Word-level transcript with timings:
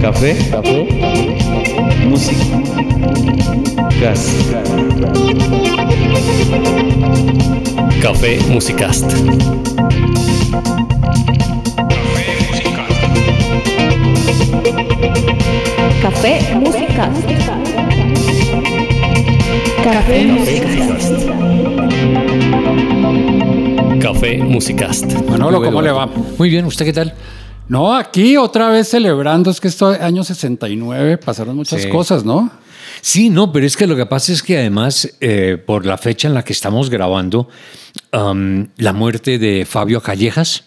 Café. 0.00 0.36
Música. 2.08 2.44
Gas. 4.00 4.32
Café 8.02 8.38
Musicast. 8.48 9.12
Café 16.02 16.40
Música. 16.54 17.10
Café 19.84 20.24
Música. 20.24 20.68
Café 24.00 24.38
Musicast. 24.38 25.12
Manolo, 25.28 25.62
¿cómo 25.62 25.82
le 25.82 25.92
va? 25.92 26.08
Muy 26.38 26.48
bien, 26.48 26.64
¿usted 26.64 26.84
qué 26.84 26.92
tal? 26.92 27.14
No, 27.70 27.94
aquí 27.94 28.36
otra 28.36 28.68
vez 28.68 28.88
celebrando, 28.88 29.48
es 29.48 29.60
que 29.60 29.68
esto 29.68 29.86
año 30.00 30.24
69 30.24 31.18
pasaron 31.18 31.54
muchas 31.54 31.82
Sí. 31.82 31.88
cosas, 31.88 32.24
¿no? 32.24 32.50
Sí, 33.00 33.30
no, 33.30 33.52
pero 33.52 33.64
es 33.64 33.76
que 33.76 33.86
lo 33.86 33.94
que 33.94 34.06
pasa 34.06 34.32
es 34.32 34.42
que 34.42 34.58
además, 34.58 35.08
eh, 35.20 35.56
por 35.64 35.86
la 35.86 35.96
fecha 35.96 36.26
en 36.26 36.34
la 36.34 36.42
que 36.44 36.52
estamos 36.52 36.90
grabando, 36.90 37.48
la 38.12 38.92
muerte 38.92 39.38
de 39.38 39.64
Fabio 39.66 40.00
Callejas, 40.02 40.64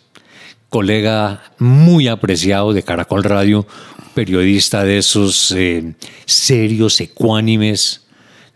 colega 0.69 1.43
muy 1.59 2.07
apreciado 2.07 2.71
de 2.71 2.83
Caracol 2.83 3.25
Radio, 3.25 3.67
periodista 4.13 4.85
de 4.85 4.99
esos 4.99 5.51
eh, 5.51 5.95
serios, 6.25 7.01
ecuánimes, 7.01 8.02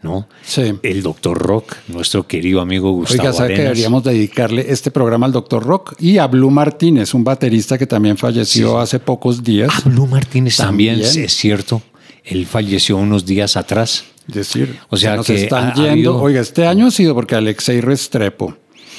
¿no? 0.08 0.28
Sí. 0.44 0.74
El 0.84 1.04
doctor 1.04 1.38
Rock, 1.38 1.76
nuestro 1.90 2.26
querido 2.26 2.62
amigo 2.62 2.92
Gustavo 2.94 3.22
Oiga, 3.22 3.34
¿sabe 3.34 3.54
que 3.56 3.62
deberíamos 3.64 4.04
dedicarle 4.04 4.66
este 4.70 4.90
programa 4.90 5.26
al 5.26 5.34
doctor 5.34 5.64
Rock 5.66 5.96
y 6.00 6.18
a 6.18 6.28
Blue 6.28 6.50
Martínez, 6.50 7.14
un 7.14 7.24
baterista 7.26 7.78
que 7.78 7.86
también 7.86 8.18
falleció 8.18 8.80
hace 8.80 9.00
pocos 9.00 9.44
días? 9.44 9.70
Ah, 9.74 9.82
Blue 9.90 10.08
Martínez 10.08 10.56
también, 10.58 11.02
También. 11.02 11.26
es 11.26 11.34
cierto. 11.36 11.82
Él 12.24 12.46
falleció 12.46 12.96
unos 12.98 13.26
días 13.26 13.58
atrás. 13.58 14.06
Es 14.30 14.36
decir, 14.36 14.78
O 14.90 14.98
sea 14.98 15.12
se 15.12 15.18
nos 15.18 15.26
que 15.28 15.44
están 15.44 15.66
ha- 15.66 15.72
ha 15.72 15.76
yendo. 15.76 15.92
habido- 15.92 16.22
Oiga, 16.22 16.42
este 16.42 16.66
año 16.68 16.88
ha 16.88 16.92
sido 16.92 17.14
porque 17.16 17.36
Alexei 17.36 17.80
Restrepo, 17.82 18.56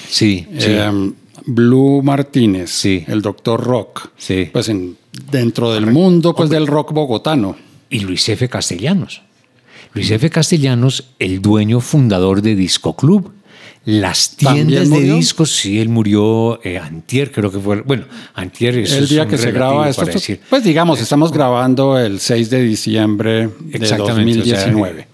Sí, 0.09 0.47
sí. 0.59 0.67
eh, 0.69 1.13
Blue 1.45 2.03
Martínez, 2.03 2.71
Sí. 2.71 3.05
el 3.07 3.21
doctor 3.23 3.63
Rock, 3.63 4.09
Sí. 4.17 4.49
pues 4.53 4.69
en, 4.69 4.97
dentro 5.31 5.73
del 5.73 5.87
mundo 5.87 6.35
pues 6.35 6.49
del 6.51 6.67
rock 6.67 6.93
bogotano. 6.93 7.57
y 7.91 8.01
Luis 8.01 8.29
F. 8.29 8.49
Castellanos. 8.51 9.23
Luis 9.99 10.13
F. 10.13 10.31
Castellanos, 10.31 11.09
el 11.19 11.43
dueño 11.43 11.81
fundador 11.81 12.41
de 12.41 12.55
Disco 12.55 12.95
Club. 12.95 13.33
Las 13.85 14.37
¿También 14.37 14.69
tiendas 14.69 14.91
de 14.91 15.01
discos, 15.01 15.51
sí, 15.51 15.81
él 15.81 15.89
murió 15.89 16.63
eh, 16.63 16.79
antier, 16.79 17.33
creo 17.33 17.51
que 17.51 17.59
fue. 17.59 17.81
Bueno, 17.81 18.05
antier 18.35 18.79
es 18.79 18.93
el 18.93 19.09
día 19.09 19.27
que 19.27 19.37
se 19.37 19.51
graba 19.51 19.89
esto, 19.89 20.03
pues, 20.03 20.15
decir. 20.15 20.41
pues 20.49 20.63
digamos, 20.63 21.01
estamos 21.01 21.33
grabando 21.33 21.99
el 21.99 22.21
6 22.21 22.49
de 22.49 22.63
diciembre 22.63 23.49
de 23.49 23.79
Exactamente, 23.79 24.43
o 24.43 24.45
sea, 24.45 24.57
2019. 24.57 25.08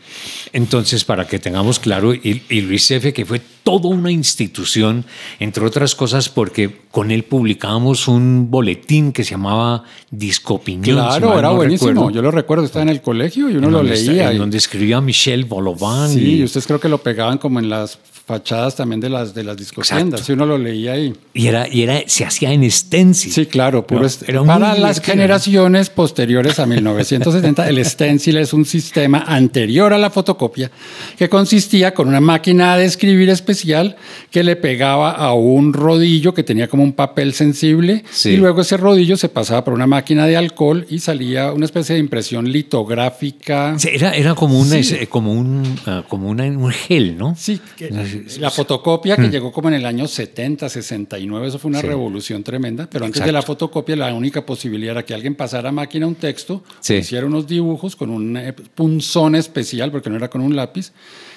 Entonces, 0.55 1.05
para 1.05 1.27
que 1.27 1.39
tengamos 1.39 1.79
claro, 1.79 2.15
y, 2.15 2.43
y 2.49 2.61
Luis 2.63 2.91
F., 2.91 3.13
que 3.13 3.27
fue 3.27 3.43
toda 3.63 3.89
una 3.89 4.11
institución, 4.11 5.05
entre 5.41 5.65
otras 5.67 5.95
cosas, 5.95 6.29
porque 6.29 6.83
con 6.91 7.11
él 7.11 7.25
publicábamos 7.25 8.09
un 8.09 8.51
boletín 8.51 9.13
que 9.13 9.25
se 9.25 9.33
llamaba 9.33 9.83
Disco 10.11 10.55
Opinión. 10.55 10.85
si 10.97 11.19
Claro, 11.19 11.39
era 11.39 11.49
no 11.49 11.57
buenísimo. 11.57 11.91
recuerdo, 11.91 12.11
Yo 12.15 12.23
lo 12.23 12.31
recuerdo, 12.31 12.65
estaba 12.65 12.85
en 12.85 12.89
el 12.91 13.03
colegio 13.03 13.51
y 13.51 13.57
uno 13.57 13.67
en 13.67 13.73
lo 13.73 13.79
donde 13.79 13.95
está- 13.95 14.13
leía. 14.13 14.31
en 14.31 14.39
donde 14.39 14.57
escribía 14.59 15.01
Michel 15.01 15.45
Bolovan. 15.45 16.11
sí, 16.11 16.21
y- 16.21 16.35
y 16.41 16.45
ustedes 16.45 16.67
creo 16.67 16.79
que 16.81 16.89
lo 16.89 16.99
pegaban 16.99 17.39
como 17.39 17.59
en 17.59 17.69
las 17.69 17.99
fachadas 18.27 18.75
también 18.77 19.01
de 19.01 19.11
las, 19.11 19.35
de 19.35 19.45
las 19.45 19.57
discotiendas. 19.57 20.21
Si 20.23 20.33
uno 20.33 20.47
lo 20.47 20.57
leía 20.57 20.93
ahí. 20.93 21.13
Y 21.35 21.47
era, 21.47 21.69
y 21.69 21.83
era, 21.83 22.01
se 22.07 22.25
hacía 22.25 22.53
en 22.53 22.69
stencil. 22.71 23.31
Sí, 23.33 23.47
claro, 23.47 23.87
puro 23.87 24.07
No, 24.33 24.47
para 24.47 24.75
las 24.79 25.01
generaciones 25.01 25.91
posteriores 25.91 26.59
a 26.59 26.65
1970, 26.67 27.69
el 27.69 27.85
stencil 27.85 28.39
es 28.39 28.53
un 28.55 28.65
sistema 28.65 29.25
anterior 29.27 29.93
a 29.93 29.99
la 29.99 30.09
fotocopia 30.09 30.71
que 31.19 31.29
consistía 31.29 31.93
con 31.93 32.09
una 32.09 32.21
máquina 32.21 32.77
de 32.79 32.87
escribir 32.87 33.29
especial 33.29 33.97
que 34.31 34.43
le 34.43 34.57
pegaba 34.57 35.11
a 35.11 35.35
un 35.35 35.73
rodillo 35.75 36.33
que 36.33 36.43
tenía 36.43 36.69
como 36.69 36.83
un 36.83 36.93
papel 36.95 37.35
sensible 37.35 38.05
Sí. 38.11 38.31
y 38.31 38.37
luego 38.39 38.63
ese 38.63 38.77
rodillo 38.79 39.17
se 39.19 39.29
pasaba 39.29 39.65
por 39.65 39.75
una 39.75 39.87
máquina 39.87 40.27
de 40.27 40.37
alcohol 40.37 40.87
y 40.89 41.01
salía 41.01 41.53
una 41.53 41.67
especie 41.67 41.95
de 41.95 42.01
impresión 42.01 42.51
litográfica. 42.51 43.79
Sí, 43.79 43.89
Era, 43.93 44.13
era 44.13 44.35
como, 44.35 44.59
una, 44.59 44.77
eh, 44.79 45.07
como, 45.09 45.33
un, 45.33 45.79
ah, 45.87 46.05
como 46.09 46.29
una- 46.29 46.45
un 46.45 46.71
gel, 46.71 47.17
¿no? 47.19 47.35
Sí, 47.37 47.61
que 47.77 47.91
la 48.39 48.51
fotocopia 48.51 49.17
que 49.17 49.29
llegó 49.29 49.53
como 49.53 49.69
en 49.69 49.75
el 49.75 49.87
año 49.87 50.07
70, 50.07 50.69
69, 50.69 51.49
eso 51.49 51.59
fue 51.59 51.69
una 51.71 51.81
Mm. 51.81 51.87
Revolución 51.87 52.43
tremenda, 52.43 52.89
pero 52.91 53.05
antes 53.05 53.19
Exacto. 53.21 53.29
de 53.29 53.33
la 53.33 53.43
fotocopia 53.43 53.97
la 53.97 54.15
única 54.15 54.45
posibilidad 54.45 54.93
era 54.93 55.05
que 55.05 55.15
alguien 55.15 55.35
pasara 55.35 55.69
a 55.69 55.73
máquina 55.73 56.07
un 56.07 56.15
texto, 56.15 56.63
hiciera 56.89 57.27
unos 57.27 57.47
dibujos 57.47 57.97
con 57.97 58.11
un 58.11 58.37
eh, 58.37 58.53
punzón 58.53 59.35
especial, 59.35 59.91
porque 59.91 60.11
no 60.11 60.17
era 60.17 60.29
con 60.29 60.41
un 60.41 60.57
lápiz, 60.57 60.93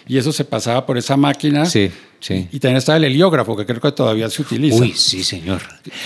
y 0.07 0.17
eso 0.17 0.31
se 0.31 0.45
pasaba 0.45 0.85
por 0.85 0.97
esa 0.97 1.17
máquina. 1.17 1.65
Sí. 2.19 2.47
Y 2.51 2.59
también 2.59 2.77
estaba 2.77 2.97
el 2.97 3.03
heliógrafo, 3.05 3.55
que 3.55 3.65
creo 3.65 3.79
que 3.79 3.91
todavía 3.91 4.29
se 4.29 4.41
utiliza. 4.41 4.77
Uy, 4.81 4.93
sí, 4.95 5.23
señor. 5.23 5.61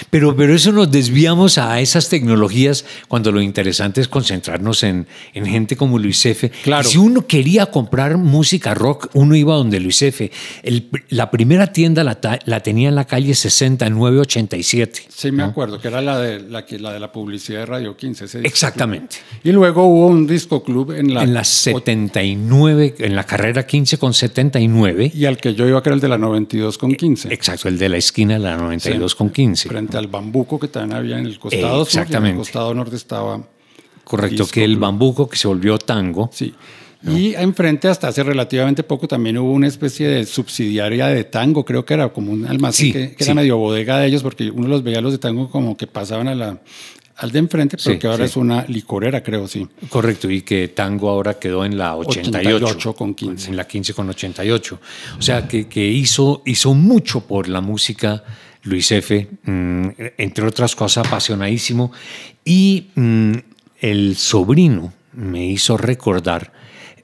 Pero, 0.10 0.36
pero 0.36 0.54
eso 0.54 0.72
nos 0.72 0.92
desviamos 0.92 1.58
a 1.58 1.80
esas 1.80 2.10
tecnologías 2.10 2.86
cuando 3.08 3.32
lo 3.32 3.42
interesante 3.42 4.02
es 4.02 4.08
concentrarnos 4.08 4.84
en, 4.84 5.08
en 5.34 5.46
gente 5.46 5.76
como 5.78 5.98
Luis 6.00 6.26
F. 6.26 6.50
Claro. 6.64 6.88
Si 6.88 6.98
uno 6.98 7.26
quería 7.28 7.68
comprar 7.68 8.18
música 8.18 8.74
rock, 8.74 9.08
uno 9.14 9.36
iba 9.36 9.56
donde 9.56 9.80
Luis 9.80 10.02
F. 10.02 10.32
El- 10.64 10.90
la 11.10 11.32
primera 11.32 11.72
tienda 11.72 12.04
la, 12.04 12.20
la 12.46 12.59
tenía 12.62 12.90
en 12.90 12.96
la 12.96 13.06
calle 13.06 13.34
6987. 13.35 15.03
Sí, 15.09 15.32
me 15.32 15.44
acuerdo, 15.44 15.80
que 15.80 15.88
era 15.88 16.02
la 16.02 16.20
de 16.20 16.40
la, 16.41 16.66
que, 16.66 16.80
la 16.80 16.91
de 16.94 17.00
la 17.00 17.12
publicidad 17.12 17.59
de 17.62 17.66
Radio 17.66 17.96
15. 17.97 18.26
ese 18.26 18.38
disco 18.40 18.47
Exactamente. 18.47 19.18
club. 19.18 19.41
Y 19.44 19.52
luego 19.52 19.85
hubo 19.85 20.08
un 20.08 20.28
disco 20.28 20.64
club 20.64 20.91
en 20.91 21.14
la, 21.14 21.24
En 21.24 21.34
la 21.34 21.44
79, 21.44 22.96
en 23.00 23.16
la 23.16 23.24
carrera 23.26 23.66
15 23.66 23.97
con 23.97 24.14
79. 24.14 25.12
y 25.14 25.26
al 25.26 25.38
que 25.38 25.53
yo 25.56 25.68
iba, 25.68 25.82
que 25.82 25.90
era 25.90 25.96
el 26.06 26.09
de 26.09 26.09
la 26.09 26.18
92 26.18 26.78
con 26.78 26.94
15. 26.96 27.34
Exacto, 27.34 27.68
el 27.68 27.78
de 27.78 27.90
la 27.90 27.98
esquina 27.98 28.34
de 28.34 28.40
la 28.40 28.58
92 28.58 29.16
con 29.16 29.30
15. 29.30 29.70
Frente 29.70 29.98
al 29.98 30.08
bambuco 30.08 30.59
que 30.59 30.68
también 30.68 30.98
había 30.98 31.20
en 31.20 31.26
el 31.26 31.38
costado 31.40 31.84
Eh, 31.84 31.86
sur, 31.86 32.00
en 32.00 32.02
exactamente. 32.03 32.32
el 32.32 32.38
costado 32.38 32.74
norte 32.74 32.96
estaba. 32.96 33.42
Correcto, 34.03 34.44
Disco 34.44 34.53
que 34.53 34.64
el 34.64 34.78
bambuco 34.78 35.30
que 35.30 35.38
se 35.38 35.48
volvió 35.48 35.78
tango. 35.78 36.30
Sí. 36.34 36.53
Y 37.03 37.34
enfrente, 37.34 37.88
hasta 37.88 38.09
hace 38.09 38.22
relativamente 38.24 38.84
poco, 38.84 39.08
también 39.08 39.38
hubo 39.40 39.52
una 39.53 39.68
especie 39.68 40.08
de 40.08 40.24
subsidiaria 40.26 41.08
de 41.08 41.24
tango, 41.24 41.66
creo 41.66 41.84
que 41.84 41.96
era 41.96 42.09
como 42.09 42.32
un 42.32 42.46
almacén 42.46 42.86
Sí, 42.88 42.94
que, 42.94 43.16
que 43.16 43.24
sí. 43.24 43.32
era 43.32 43.34
medio 43.34 43.58
bodega 43.58 43.97
de 43.97 44.08
ellos, 44.08 44.22
porque 44.22 44.52
uno 44.52 44.68
los 44.68 44.84
veía 44.84 45.02
los 45.02 45.12
de 45.12 45.18
tango 45.18 45.50
como 45.50 45.76
que 45.76 45.88
pasaban 45.88 46.28
a 46.28 46.36
la, 46.36 46.59
al 47.17 47.31
de 47.31 47.40
enfrente, 47.40 47.78
pero 47.78 47.93
Sí, 47.93 47.99
que 47.99 48.08
ahora 48.08 48.25
sí. 48.25 48.31
es 48.31 48.37
una 48.37 48.66
licorera, 48.67 49.22
creo, 49.23 49.47
sí. 49.47 49.67
Correcto, 49.90 50.29
y 50.29 50.41
que 50.41 50.69
Tango 50.69 51.09
ahora 51.09 51.35
quedó 51.40 51.63
en 51.66 51.78
la 51.78 51.96
88. 51.96 52.55
88 52.66 52.93
con 52.96 53.13
15. 53.13 53.49
En 53.49 53.58
la 53.58 53.67
15 53.67 53.93
con 53.93 54.09
88. 54.09 54.79
O 55.17 55.22
sea, 55.22 55.47
que, 55.47 55.67
que 55.67 55.85
hizo, 55.87 56.41
hizo 56.46 56.73
mucho 56.73 57.22
por 57.22 57.47
la 57.47 57.61
música 57.61 58.23
Luis 58.63 58.91
F., 58.91 59.28
mm, 59.43 59.87
entre 60.17 60.46
otras 60.47 60.75
cosas, 60.75 61.08
apasionadísimo. 61.08 61.91
Y 62.46 62.87
mm, 62.96 63.34
el 63.81 64.16
sobrino 64.16 64.93
me 65.13 65.46
hizo 65.46 65.78
recordar 65.78 66.53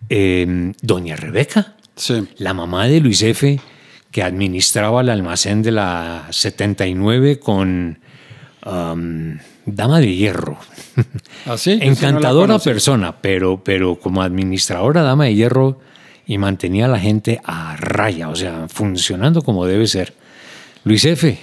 eh, 0.10 0.72
Doña 0.82 1.16
Rebeca, 1.16 1.76
Sí. 1.96 2.28
la 2.38 2.54
mamá 2.54 2.88
de 2.88 3.00
Luis 3.02 3.22
F., 3.24 3.60
que 4.12 4.24
administraba 4.24 5.02
el 5.02 5.10
almacén 5.10 5.62
de 5.64 5.72
la 5.72 6.28
79 6.32 7.40
con 7.40 8.00
um, 8.66 9.38
Dama 9.70 10.00
de 10.00 10.16
Hierro. 10.16 10.58
Así. 11.46 11.72
¿Ah, 11.82 11.86
Encantadora 11.86 12.58
persona, 12.58 13.18
pero, 13.22 13.62
pero 13.64 14.00
como 14.00 14.22
administradora 14.22 15.02
dama 15.04 15.26
de 15.26 15.36
hierro 15.36 15.80
y 16.26 16.38
mantenía 16.38 16.86
a 16.86 16.88
la 16.88 17.00
gente 17.00 17.42
a 17.44 17.76
raya, 17.76 18.30
o 18.30 18.36
sea, 18.36 18.68
funcionando 18.70 19.42
como 19.42 19.66
debe 19.66 19.86
ser. 19.88 20.14
Luis 20.86 21.04
F., 21.06 21.38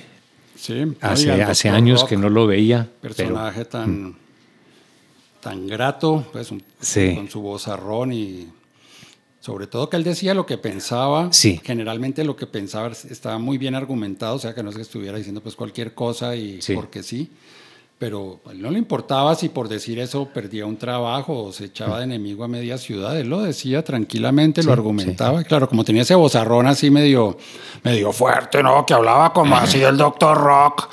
Sí. 0.57 0.83
hace, 1.03 1.31
hace 1.43 1.69
años 1.69 2.01
Rock, 2.01 2.09
que 2.11 2.17
no 2.17 2.31
lo 2.31 2.47
veía. 2.47 2.89
pero- 3.03 3.15
Personaje 3.15 3.67
tan, 3.67 4.17
tan 5.41 5.67
grato, 5.67 6.27
pues, 6.33 6.51
un- 6.51 6.63
Sí. 6.81 7.15
con 7.15 7.29
su 7.29 7.43
vozarrón 7.43 8.13
y 8.15 8.49
sobre 9.41 9.67
todo 9.67 9.91
que 9.91 9.97
él 9.99 10.05
decía 10.05 10.33
lo 10.33 10.47
que 10.47 10.57
pensaba. 10.57 11.31
Sí. 11.33 11.61
Generalmente 11.63 12.25
lo 12.25 12.35
que 12.37 12.47
pensaba 12.47 12.89
estaba 12.89 13.37
muy 13.39 13.59
bien 13.59 13.75
argumentado, 13.75 14.37
o 14.37 14.39
sea, 14.39 14.55
que 14.55 14.63
no 14.63 14.71
es 14.71 14.77
que 14.77 14.83
estuviera 14.83 15.19
diciendo 15.19 15.43
pues 15.43 15.55
cualquier 15.57 15.93
cosa 15.93 16.35
y 16.35 16.63
Sí. 16.63 16.75
porque 16.75 17.03
sí. 17.03 17.31
Pero 17.99 18.41
él 18.51 18.61
no 18.61 18.71
le 18.71 18.79
importaba 18.79 19.35
si 19.37 19.49
por 19.49 19.69
decir 19.69 19.99
eso 20.01 20.29
perdía 20.35 20.67
un 20.67 20.77
trabajo 20.77 21.45
o 21.45 21.53
se 21.53 21.67
echaba 21.67 21.99
de 21.99 22.05
enemigo 22.05 22.43
a 22.45 22.49
media 22.49 22.77
ciudad. 22.77 23.19
Él 23.19 23.29
lo 23.31 23.41
decía 23.41 23.85
tranquilamente, 23.85 24.63
lo 24.63 24.73
argumentaba. 24.73 25.41
Y 25.41 25.45
claro, 25.45 25.69
como 25.69 25.85
tenía 25.85 26.03
ese 26.03 26.15
vozarrón 26.17 26.67
así 26.67 26.91
medio, 26.91 27.39
medio 27.85 28.13
fuerte, 28.13 28.63
¿no? 28.63 28.85
Que 28.85 28.95
hablaba 28.95 29.33
como 29.33 29.57
así 29.57 29.81
el 29.83 29.97
doctor 29.97 30.37
Rock. 30.37 30.89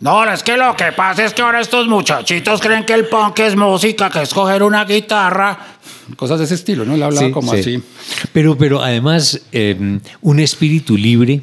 No, 0.00 0.24
es 0.30 0.42
que 0.42 0.56
lo 0.56 0.74
que 0.76 0.92
pasa 0.92 1.24
es 1.24 1.32
que 1.34 1.42
ahora 1.42 1.60
estos 1.60 1.88
muchachitos 1.88 2.60
creen 2.60 2.84
que 2.84 2.94
el 2.94 3.06
punk 3.08 3.38
es 3.40 3.54
música, 3.56 4.10
que 4.10 4.22
es 4.22 4.32
coger 4.34 4.62
una 4.62 4.84
guitarra. 4.84 5.58
Cosas 6.16 6.38
de 6.38 6.44
ese 6.46 6.54
estilo, 6.54 6.84
¿no? 6.84 6.94
Él 6.94 7.02
hablaba 7.02 7.26
Sí, 7.26 7.32
como 7.32 7.52
sí. 7.52 7.60
así. 7.60 7.82
Pero, 8.32 8.56
pero 8.58 8.82
además, 8.82 9.40
eh, 9.52 9.98
un 10.20 10.40
espíritu 10.40 10.96
libre, 10.96 11.42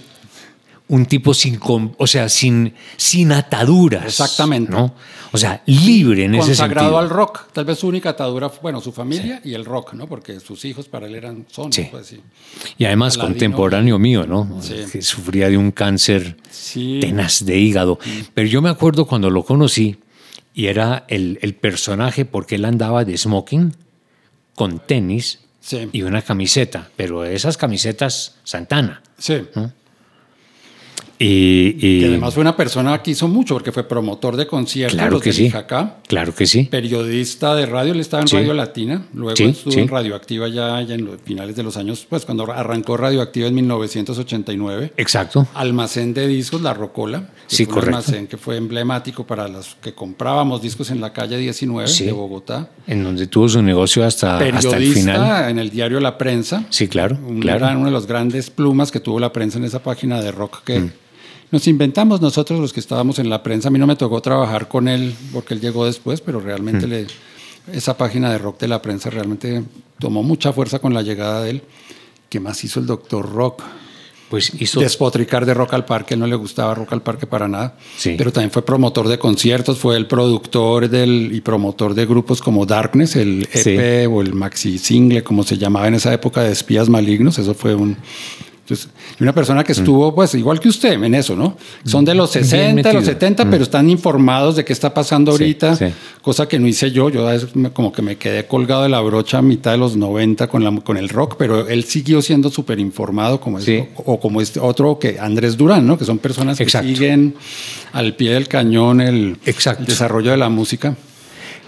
un 0.90 1.06
tipo 1.06 1.34
sin, 1.34 1.60
o 1.98 2.08
sea, 2.08 2.30
sin, 2.30 2.74
sin 2.98 3.32
ataduras. 3.32 4.06
Exactamente. 4.06 4.72
¿no? 4.72 4.94
O 5.32 5.38
sea, 5.38 5.64
libre 5.66 6.26
en 6.26 6.36
ese 6.36 6.48
Consagrado 6.48 6.88
sentido. 6.90 7.00
al 7.00 7.10
rock. 7.10 7.48
Tal 7.54 7.66
vez 7.66 7.80
su 7.80 7.88
única 7.88 8.10
atadura, 8.10 8.52
bueno, 8.62 8.80
su 8.82 8.92
familia 8.92 9.42
y 9.44 9.54
el 9.54 9.66
rock, 9.66 9.94
¿no? 9.94 10.08
Porque 10.08 10.40
sus 10.40 10.64
hijos 10.66 10.88
para 10.88 11.08
él 11.08 11.16
eran 11.16 11.46
son, 11.50 11.74
Sí. 11.74 11.88
pues 11.90 12.06
sí. 12.08 12.22
Y 12.78 12.86
además 12.86 13.16
Aladino. 13.16 13.34
contemporáneo 13.34 13.98
mío, 14.00 14.28
¿no? 14.28 14.62
Sí. 14.62 14.76
Que 14.92 15.02
sufría 15.02 15.50
de 15.50 15.58
un 15.58 15.72
cáncer 15.72 16.38
tenaz 17.02 17.44
de 17.46 17.58
hígado. 17.58 17.98
Pero 18.34 18.48
yo 18.48 18.62
me 18.62 18.70
acuerdo 18.70 19.06
cuando 19.06 19.30
lo 19.32 19.44
conocí 19.44 19.98
y 20.54 20.68
era 20.68 21.06
el, 21.08 21.40
el 21.42 21.56
personaje 21.56 22.26
porque 22.26 22.56
él 22.56 22.66
andaba 22.66 23.04
de 23.06 23.18
smoking 23.18 23.74
con 24.54 24.80
tenis 24.80 25.40
Sí. 25.62 25.88
y 25.94 26.02
una 26.02 26.22
camiseta, 26.22 26.90
pero 26.98 27.24
esas 27.24 27.56
camisetas 27.58 28.36
Santana. 28.44 29.02
Sí. 29.18 29.42
Y, 31.20 32.04
además 32.06 32.34
fue 32.34 32.42
una 32.42 32.56
persona 32.56 33.02
que 33.02 33.12
hizo 33.12 33.28
mucho 33.28 33.54
porque 33.56 33.72
fue 33.72 33.84
promotor 33.88 34.36
de 34.36 34.46
conciertos, 34.48 34.98
claro 34.98 35.20
que 35.20 35.30
de 35.30 35.34
sí. 35.36 35.46
Ijacá, 35.46 35.98
Claro 36.08 36.34
que 36.36 36.46
sí. 36.46 36.64
periodista 36.64 37.56
de 37.56 37.66
radio, 37.66 37.94
él 37.94 38.00
estaba 38.00 38.22
en 38.22 38.28
Sí. 38.28 38.36
Radio 38.38 38.54
Latina, 38.54 39.06
luego 39.14 39.36
Sí, 39.36 39.46
estuvo 39.46 39.72
sí. 39.74 39.80
en 39.80 39.88
Radioactiva 39.88 40.48
ya, 40.50 40.82
ya 40.82 40.96
en 40.96 41.06
los 41.06 41.22
finales 41.22 41.56
de 41.56 41.64
los 41.64 41.78
años, 41.78 42.06
pues 42.10 42.26
cuando 42.26 42.52
arrancó 42.52 42.98
Radioactiva 42.98 43.48
en 43.48 43.56
1989. 43.56 44.94
Exacto. 44.98 45.48
Almacén 45.54 46.14
de 46.14 46.28
discos, 46.28 46.62
La 46.62 46.74
Rocola. 46.74 47.30
Sí, 47.48 47.66
fue 47.66 47.74
un 47.74 47.80
correcto. 47.82 47.98
almacén 47.98 48.28
que 48.28 48.38
fue 48.38 48.58
emblemático 48.58 49.26
para 49.26 49.48
los 49.48 49.76
que 49.82 49.94
comprábamos 49.94 50.62
discos 50.62 50.90
en 50.92 51.00
la 51.02 51.14
calle 51.14 51.38
19 51.38 51.88
Sí. 51.88 52.06
de 52.06 52.12
Bogotá. 52.12 52.70
En 52.88 53.04
donde 53.04 53.28
tuvo 53.28 53.48
su 53.50 53.62
negocio 53.62 54.04
hasta, 54.06 54.40
hasta 54.40 54.78
el 54.78 54.88
final. 54.94 55.50
en 55.50 55.60
el 55.60 55.70
diario 55.70 56.00
La 56.00 56.18
Prensa. 56.18 56.66
Sí, 56.70 56.88
claro. 56.88 57.18
Un 57.28 57.40
claro. 57.40 57.60
gran- 57.60 57.78
uno 57.78 57.86
de 57.88 57.92
los 57.92 58.08
grandes 58.08 58.50
plumas 58.50 58.92
que 58.92 59.00
tuvo 59.00 59.20
la 59.20 59.32
prensa 59.32 59.58
en 59.58 59.66
esa 59.66 59.82
página 59.84 60.22
de 60.22 60.32
rock 60.32 60.64
que 60.64 60.80
Mm. 60.80 60.92
Nos 61.54 61.68
inventamos 61.68 62.20
nosotros 62.20 62.60
los 62.60 62.74
que 62.74 62.80
estábamos 62.80 63.20
en 63.20 63.30
la 63.30 63.44
prensa. 63.44 63.68
A 63.68 63.72
mí 63.72 63.78
no 63.78 63.86
me 63.86 63.96
tocó 63.96 64.20
trabajar 64.24 64.68
con 64.68 64.88
él 64.88 65.14
porque 65.32 65.54
él 65.54 65.62
llegó 65.62 65.86
después, 65.86 66.20
pero 66.20 66.40
Mm. 66.40 66.44
realmente 66.44 66.88
le, 66.88 67.06
esa 67.72 67.96
página 67.96 68.32
de 68.32 68.40
rock 68.40 68.60
de 68.60 68.68
la 68.68 68.82
prensa 68.82 69.12
realmente 69.12 69.64
tomó 70.00 70.24
mucha 70.24 70.52
fuerza 70.52 70.80
con 70.80 70.96
la 70.96 71.04
llegada 71.04 71.44
de 71.44 71.52
él. 71.52 71.62
¿Qué 72.28 72.40
más 72.40 72.64
hizo 72.64 72.80
el 72.80 72.88
doctor 72.88 73.32
Rock? 73.32 73.62
Pues 74.32 74.52
hizo. 74.60 74.80
Despotricar 74.80 75.46
de 75.46 75.54
Rock 75.54 75.76
al 75.76 75.86
Parque, 75.86 76.16
él 76.16 76.22
no 76.22 76.26
le 76.26 76.36
gustaba 76.36 76.74
Rock 76.74 76.92
al 76.94 77.04
Parque 77.04 77.28
para 77.28 77.48
nada. 77.48 77.78
Sí. 77.98 78.16
Pero 78.18 78.32
también 78.32 78.50
fue 78.50 78.66
promotor 78.66 79.08
de 79.08 79.20
conciertos, 79.20 79.78
fue 79.78 79.96
el 79.96 80.08
productor 80.08 80.90
del, 80.90 81.30
y 81.32 81.42
promotor 81.42 81.94
de 81.94 82.08
grupos 82.08 82.42
como 82.42 82.66
Darkness, 82.66 83.16
el 83.16 83.48
EP 83.54 84.08
o 84.12 84.24
el 84.24 84.34
maxi 84.34 84.80
single, 84.80 85.24
como 85.24 85.44
se 85.44 85.60
llamaba 85.60 85.88
en 85.88 85.94
esa 85.94 86.12
época 86.12 86.42
de 86.42 86.52
espías 86.52 86.90
malignos. 86.90 87.38
Eso 87.38 87.54
fue 87.54 87.76
un. 87.76 87.96
Entonces, 88.66 88.88
una 89.20 89.34
persona 89.34 89.62
que 89.62 89.74
estuvo, 89.74 90.16
pues, 90.16 90.34
igual 90.36 90.58
que 90.62 90.70
usted 90.70 90.94
en 90.94 91.14
eso, 91.16 91.36
¿no? 91.36 91.58
Son 91.84 92.06
de 92.06 92.16
los 92.16 92.32
Bien 92.32 92.46
60, 92.46 92.74
metido. 92.76 92.94
los 92.94 93.04
70, 93.06 93.50
pero 93.50 93.64
están 93.64 93.90
informados 93.90 94.56
de 94.56 94.64
qué 94.64 94.72
está 94.72 94.94
pasando 94.94 95.32
ahorita, 95.34 95.76
sí. 95.76 95.88
cosa 96.22 96.48
que 96.48 96.58
no 96.60 96.66
hice 96.68 96.90
yo. 96.90 97.10
Yo 97.10 97.28
como 97.74 97.92
que 97.92 98.02
me 98.02 98.16
quedé 98.16 98.48
colgado 98.48 98.84
de 98.84 98.90
la 98.90 99.02
brocha 99.02 99.40
a 99.40 99.42
mitad 99.42 99.72
de 99.72 99.78
los 99.80 99.98
90 99.98 100.48
con, 100.48 100.64
la, 100.64 100.72
con 100.80 100.96
el 100.96 101.10
rock, 101.10 101.36
pero 101.38 101.68
él 101.68 101.84
siguió 101.84 102.22
siendo 102.22 102.50
súper 102.50 102.80
informado, 102.80 103.42
como 103.42 103.60
es, 103.60 103.66
Sí. 103.66 103.84
o, 103.98 104.14
o 104.14 104.20
como 104.22 104.40
este 104.40 104.62
otro 104.62 104.98
que 104.98 105.20
Andrés 105.20 105.58
Durán, 105.58 105.86
¿no? 105.86 105.98
Que 105.98 106.06
son 106.06 106.20
personas 106.20 106.58
que 106.58 106.70
siguen 106.70 107.36
al 107.92 108.16
pie 108.16 108.32
del 108.34 108.48
cañón 108.48 109.02
el, 109.02 109.38
el 109.46 109.86
desarrollo 109.86 110.32
de 110.32 110.38
la 110.38 110.48
música, 110.48 110.96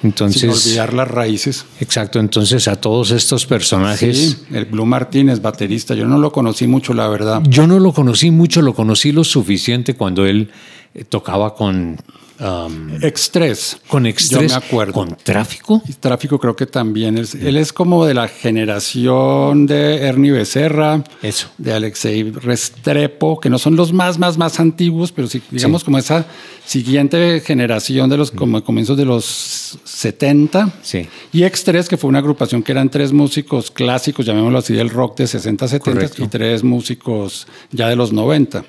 Entonces. 0.05 0.41
sin 0.41 0.49
olvidar 0.49 0.93
las 0.93 1.07
raíces. 1.09 1.65
Exacto. 1.79 2.19
Entonces, 2.19 2.67
a 2.67 2.75
todos 2.75 3.11
estos 3.11 3.45
personajes. 3.45 4.17
Sí, 4.17 4.55
el 4.55 4.65
Blue 4.65 4.85
Martínez, 4.85 5.41
baterista, 5.41 5.95
yo 5.95 6.05
no 6.05 6.17
lo 6.17 6.31
conocí 6.31 6.67
mucho, 6.67 6.93
la 6.93 7.07
verdad. 7.07 7.41
Yo 7.47 7.67
no 7.67 7.79
lo 7.79 7.91
conocí 7.91 8.31
mucho, 8.31 8.61
lo 8.61 8.73
conocí 8.73 9.11
lo 9.11 9.23
suficiente 9.23 9.95
cuando 9.95 10.25
él 10.25 10.51
eh, 10.93 11.03
tocaba 11.03 11.55
con. 11.55 11.97
Um, 12.39 12.91
Extres. 13.01 13.77
con 13.87 14.03
Yo 14.03 14.09
Extres. 14.09 14.51
me 14.51 14.57
acuerdo. 14.57 14.93
Con 14.93 15.15
tráfico. 15.23 15.81
Y 15.87 15.93
Tráfico 15.93 16.39
creo 16.39 16.55
que 16.55 16.65
también 16.65 17.17
es, 17.17 17.35
él 17.35 17.57
es 17.57 17.71
como 17.73 18.05
de 18.05 18.13
la 18.13 18.27
generación 18.27 19.65
de 19.67 19.97
Ernie 20.05 20.31
Becerra, 20.31 21.03
Eso. 21.21 21.47
de 21.57 21.73
Alexei 21.73 22.23
Restrepo, 22.31 23.39
que 23.39 23.49
no 23.49 23.57
son 23.57 23.75
los 23.75 23.93
más, 23.93 24.17
más, 24.19 24.37
más 24.37 24.59
antiguos, 24.59 25.11
pero 25.11 25.27
sí, 25.27 25.41
digamos 25.51 25.81
Sí. 25.81 25.85
como 25.85 25.97
esa 25.97 26.25
siguiente 26.65 27.41
generación 27.41 28.09
de 28.09 28.17
los 28.17 28.31
como 28.31 28.63
comienzos 28.63 28.97
de 28.97 29.05
los 29.05 29.77
70. 29.83 30.73
Sí. 30.81 31.07
Y 31.31 31.41
X3, 31.43 31.87
que 31.87 31.97
fue 31.97 32.07
una 32.09 32.19
agrupación 32.19 32.63
que 32.63 32.71
eran 32.71 32.89
tres 32.89 33.13
músicos 33.13 33.69
clásicos, 33.71 34.25
llamémoslo 34.25 34.57
así, 34.59 34.73
del 34.73 34.89
rock 34.89 35.17
de 35.17 35.27
60, 35.27 35.67
70 35.67 35.91
Correcto. 35.91 36.23
y 36.23 36.27
tres 36.27 36.63
músicos 36.63 37.47
ya 37.71 37.87
de 37.89 37.95
los 37.95 38.11
90. 38.13 38.65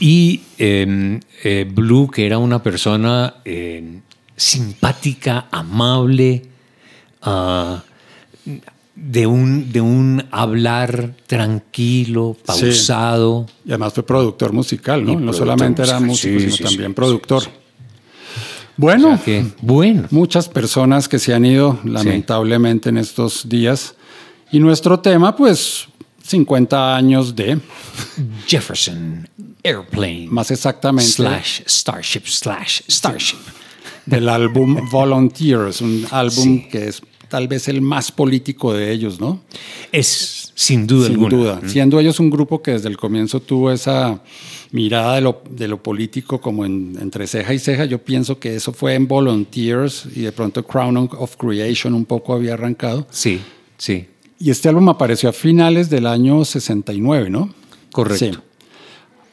Y 0.00 0.40
eh, 0.58 1.20
eh, 1.42 1.66
Blue, 1.70 2.10
que 2.10 2.26
era 2.26 2.38
una 2.38 2.62
persona 2.62 3.36
eh, 3.44 4.00
simpática, 4.36 5.46
amable, 5.50 6.42
ah, 7.22 7.82
de, 8.94 9.26
un, 9.26 9.72
de 9.72 9.80
un 9.80 10.24
hablar 10.30 11.14
tranquilo, 11.26 12.36
Sí. 12.36 12.42
pausado. 12.46 13.46
Y 13.64 13.70
además 13.70 13.92
fue 13.94 14.04
productor 14.04 14.52
musical, 14.52 15.04
¿no? 15.04 15.12
Y 15.12 15.16
no 15.16 15.32
solamente 15.32 15.82
era 15.82 16.00
músico, 16.00 16.38
sí, 16.40 16.50
sino 16.50 16.56
sí, 16.56 16.74
también 16.74 16.94
productor. 16.94 17.44
Bueno, 18.76 19.12
O 19.12 19.16
sea 19.16 19.24
que, 19.24 19.46
bueno, 19.62 20.08
muchas 20.10 20.48
personas 20.48 21.08
que 21.08 21.18
se 21.20 21.32
han 21.32 21.44
ido 21.44 21.78
lamentablemente 21.84 22.88
en 22.88 22.98
estos 22.98 23.48
días. 23.48 23.94
Y 24.50 24.58
nuestro 24.58 24.98
tema, 25.00 25.34
pues, 25.36 25.86
50 26.26 26.96
años 26.96 27.34
de, 27.36 27.58
Jefferson 28.46 29.28
Airplane. 29.62 30.26
más 30.30 30.50
exactamente, 30.50 31.10
Slash 31.10 31.60
Starship 31.66 32.22
slash 32.26 32.80
Starship. 32.88 33.36
del 34.06 34.28
álbum 34.28 34.78
Volunteers, 34.90 35.80
un 35.80 36.06
álbum 36.10 36.68
que 36.70 36.88
es 36.88 37.02
tal 37.28 37.48
vez 37.48 37.68
el 37.68 37.80
más 37.80 38.12
político 38.12 38.72
de 38.72 38.92
ellos, 38.92 39.18
¿no? 39.20 39.40
Es 39.92 40.52
sin 40.54 40.86
duda 40.86 41.06
Sin 41.08 41.14
alguna. 41.14 41.36
duda. 41.36 41.60
Siendo 41.66 41.98
ellos 41.98 42.20
un 42.20 42.30
grupo 42.30 42.62
que 42.62 42.72
desde 42.72 42.88
el 42.88 42.96
comienzo 42.96 43.40
tuvo 43.40 43.72
esa 43.72 44.22
mirada 44.70 45.16
de 45.16 45.20
lo, 45.20 45.42
de 45.50 45.66
lo 45.68 45.82
político 45.82 46.40
como 46.40 46.64
en- 46.64 46.96
entre 47.00 47.26
ceja 47.26 47.52
y 47.54 47.58
ceja, 47.58 47.86
yo 47.86 47.98
pienso 47.98 48.38
que 48.38 48.54
eso 48.54 48.72
fue 48.72 48.94
en 48.94 49.08
Volunteers 49.08 50.06
y 50.14 50.20
de 50.20 50.32
pronto 50.32 50.64
Crown 50.64 50.96
of 51.18 51.36
Creation 51.36 51.94
un 51.94 52.04
poco 52.04 52.34
había 52.34 52.54
arrancado. 52.54 53.06
Sí, 53.10 53.40
sí. 53.78 54.06
Y 54.38 54.50
este 54.50 54.68
álbum 54.68 54.88
apareció 54.88 55.28
a 55.28 55.32
finales 55.32 55.90
del 55.90 56.06
año 56.06 56.44
69, 56.44 57.30
¿no? 57.30 57.54
Correcto. 57.92 58.24
Sí. 58.24 58.32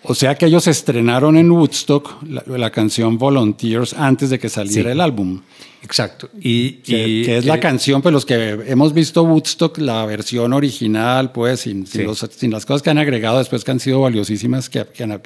O 0.03 0.15
sea 0.15 0.33
que 0.35 0.47
ellos 0.47 0.65
estrenaron 0.67 1.37
en 1.37 1.51
Woodstock 1.51 2.23
la, 2.27 2.43
la 2.47 2.71
canción 2.71 3.17
Volunteers 3.19 3.93
antes 3.93 4.31
de 4.31 4.39
que 4.39 4.49
saliera 4.49 4.89
Sí. 4.89 4.91
el 4.93 4.99
álbum. 5.01 5.41
Exacto. 5.83 6.29
Y, 6.39 6.73
Que, 6.83 7.07
y- 7.07 7.23
que 7.25 7.37
es 7.37 7.45
la 7.45 7.55
eh, 7.55 7.59
canción, 7.59 8.01
pues 8.01 8.11
los 8.13 8.25
que 8.25 8.49
hemos 8.67 8.93
visto 8.93 9.23
Woodstock, 9.23 9.77
la 9.79 10.05
versión 10.05 10.53
original, 10.53 11.31
pues 11.31 11.61
sin, 11.61 11.85
sin 11.85 12.01
Sí. 12.01 12.03
los- 12.07 12.27
sin 12.35 12.49
las 12.51 12.65
cosas 12.65 12.81
que 12.81 12.89
han 12.89 12.97
agregado 12.97 13.37
después 13.39 13.63
que 13.63 13.71
han 13.71 13.79
sido 13.79 14.01
valiosísimas, 14.01 14.69
que, 14.69 14.85
que 14.85 15.03
han- 15.03 15.21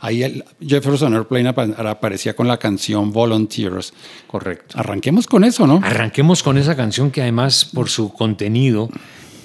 ahí 0.00 0.22
el 0.22 0.44
Jefferson 0.66 1.14
Airplane 1.14 1.48
apa- 1.50 1.90
aparecía 1.90 2.34
con 2.34 2.48
la 2.48 2.58
canción 2.58 3.12
Volunteers. 3.12 3.92
Correcto. 4.26 4.78
Arranquemos 4.78 5.26
con 5.26 5.44
eso, 5.44 5.66
¿no? 5.66 5.80
Arranquemos 5.82 6.42
con 6.42 6.56
esa 6.58 6.74
canción 6.76 7.10
que 7.10 7.20
además 7.22 7.66
por 7.66 7.88
su 7.90 8.10
contenido 8.12 8.88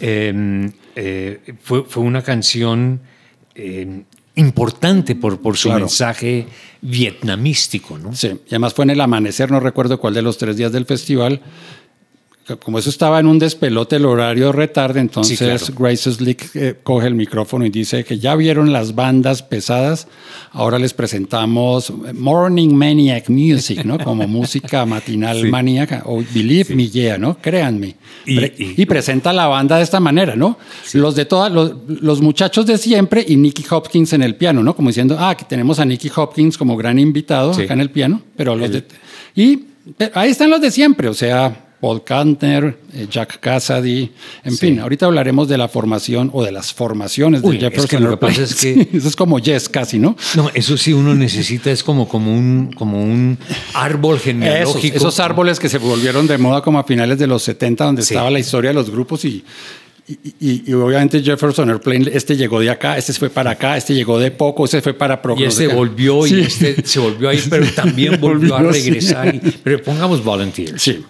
eh, 0.02 0.70
eh, 0.96 1.40
fue, 1.62 1.84
fue 1.84 2.04
una 2.04 2.22
canción 2.22 3.02
eh, 3.56 4.04
importante 4.40 5.16
por, 5.16 5.40
por 5.40 5.58
su 5.58 5.70
Claro. 5.70 5.82
mensaje 5.86 6.48
vietnamístico, 6.82 7.98
¿no? 7.98 8.16
Sí, 8.16 8.28
y 8.28 8.50
además 8.50 8.74
fue 8.74 8.84
en 8.86 8.92
el 8.92 9.02
amanecer, 9.02 9.52
no 9.52 9.60
recuerdo 9.60 10.00
cuál 10.00 10.14
de 10.14 10.22
los 10.22 10.38
tres 10.38 10.58
días 10.58 10.72
del 10.72 10.86
festival. 10.86 11.42
Como 12.58 12.80
eso 12.80 12.90
estaba 12.90 13.20
en 13.20 13.28
un 13.28 13.38
despelote 13.40 13.98
el 13.98 14.06
horario 14.06 14.52
retarde, 14.52 15.00
entonces 15.00 15.38
claro. 15.38 15.64
Grace 15.78 16.12
Slick 16.12 16.56
eh, 16.56 16.76
coge 16.84 17.08
el 17.08 17.16
micrófono 17.16 17.66
y 17.66 17.70
dice 17.70 18.04
que 18.04 18.18
ya 18.20 18.36
vieron 18.36 18.72
las 18.74 18.96
bandas 18.96 19.44
pesadas, 19.44 20.08
ahora 20.52 20.80
les 20.80 20.94
presentamos 20.94 21.92
Morning 22.14 22.70
Maniac 22.74 23.30
Music, 23.30 23.84
¿no? 23.86 24.00
Como 24.00 24.28
música 24.28 24.86
matinal 24.86 25.42
Sí. 25.42 25.48
maníaca, 25.50 26.04
o 26.06 26.24
Believe 26.34 26.74
Me 26.76 26.88
Yeah, 26.90 27.18
¿no? 27.18 27.38
Créanme. 27.40 27.96
Y- 28.26 28.36
Pre- 28.38 28.54
y- 28.58 28.82
y 28.82 28.86
presenta 28.86 29.32
la 29.34 29.48
banda 29.48 29.78
de 29.78 29.84
esta 29.84 30.00
manera, 30.00 30.36
¿no? 30.36 30.58
Los 30.94 31.16
de 31.16 31.26
todas, 31.26 31.52
los, 31.52 31.74
los 31.88 32.22
muchachos 32.22 32.66
de 32.66 32.78
siempre 32.78 33.24
y 33.28 33.36
Nicky 33.36 33.64
Hopkins 33.70 34.14
en 34.14 34.24
el 34.24 34.36
piano, 34.36 34.64
¿no? 34.64 34.76
Como 34.76 34.90
diciendo, 34.90 35.16
ah, 35.20 35.36
que 35.38 35.46
tenemos 35.46 35.80
a 35.80 35.86
Nicky 35.86 36.10
Hopkins 36.16 36.58
como 36.58 36.76
gran 36.78 36.98
invitado 37.00 37.54
Sí. 37.54 37.64
acá 37.64 37.74
en 37.74 37.82
el 37.82 37.90
piano, 37.92 38.22
pero 38.36 38.56
los 38.56 38.72
de, 38.72 38.84
y 39.36 39.66
pero 39.98 40.12
ahí 40.20 40.30
están 40.32 40.50
los 40.50 40.62
de 40.62 40.70
siempre, 40.72 41.08
o 41.08 41.14
sea, 41.14 41.69
Paul 41.82 42.04
Kantner, 42.04 42.78
eh, 42.94 43.08
Jack 43.10 43.40
Cassidy, 43.40 44.12
en 44.44 44.52
Sí. 44.52 44.58
fin, 44.58 44.80
ahorita 44.80 45.06
hablaremos 45.06 45.48
de 45.48 45.58
la 45.58 45.68
formación 45.70 46.30
o 46.34 46.44
de 46.44 46.52
las 46.52 46.74
formaciones 46.74 47.42
Uy, 47.44 47.58
de 47.58 47.68
es 47.68 47.72
que 47.72 47.78
Jefferson 47.82 48.04
lo 48.04 48.10
que 48.12 48.18
pasa 48.18 48.42
es 48.44 48.56
que- 48.56 48.74
Sí, 48.92 48.98
eso 48.98 49.08
es 49.08 49.16
como 49.16 49.40
Yes 49.40 49.70
casi, 49.70 49.98
¿no? 49.98 50.18
No, 50.36 50.50
eso 50.54 50.76
sí 50.78 50.92
uno 50.94 51.16
necesita, 51.16 51.72
es 51.72 51.84
como, 51.84 52.08
como, 52.10 52.34
un, 52.34 52.72
como 52.76 53.02
un 53.02 53.38
árbol 53.74 54.20
genealógico. 54.20 54.98
esos 54.98 55.20
árboles 55.20 55.60
que 55.60 55.70
se 55.70 55.78
volvieron 55.78 56.28
de 56.28 56.38
moda 56.38 56.62
como 56.62 56.80
a 56.80 56.84
finales 56.84 57.18
de 57.18 57.28
los 57.28 57.44
70, 57.44 57.86
donde 57.86 58.02
Sí. 58.02 58.14
estaba 58.14 58.30
la 58.30 58.40
historia 58.40 58.72
de 58.72 58.74
los 58.76 58.90
grupos 58.90 59.24
y, 59.24 59.44
y, 60.08 60.14
y- 60.40 60.64
y 60.68 60.74
obviamente 60.74 61.22
Jefferson 61.24 61.70
Airplane, 61.70 62.10
este 62.12 62.36
llegó 62.36 62.60
de 62.60 62.72
acá, 62.72 62.98
este 62.98 63.14
fue 63.14 63.30
para 63.30 63.52
acá, 63.52 63.78
este 63.78 63.94
llegó 63.94 64.20
de 64.20 64.32
poco, 64.32 64.66
este 64.66 64.82
fue 64.82 64.94
para 64.96 65.22
pro. 65.22 65.36
Y 65.38 65.44
este 65.44 65.68
volvió 65.68 66.24
Sí. 66.26 66.36
y 66.36 66.40
este 66.42 66.84
se 66.86 67.00
volvió 67.00 67.30
ahí, 67.30 67.42
pero 67.50 67.66
también 67.74 68.18
volvió 68.20 68.56
a 68.56 68.74
sí. 68.74 68.82
regresar. 68.90 69.36
y- 69.36 69.40
pero 69.64 69.82
pongamos 69.84 70.24
Volunteers. 70.24 70.82
Sí, 70.82 71.04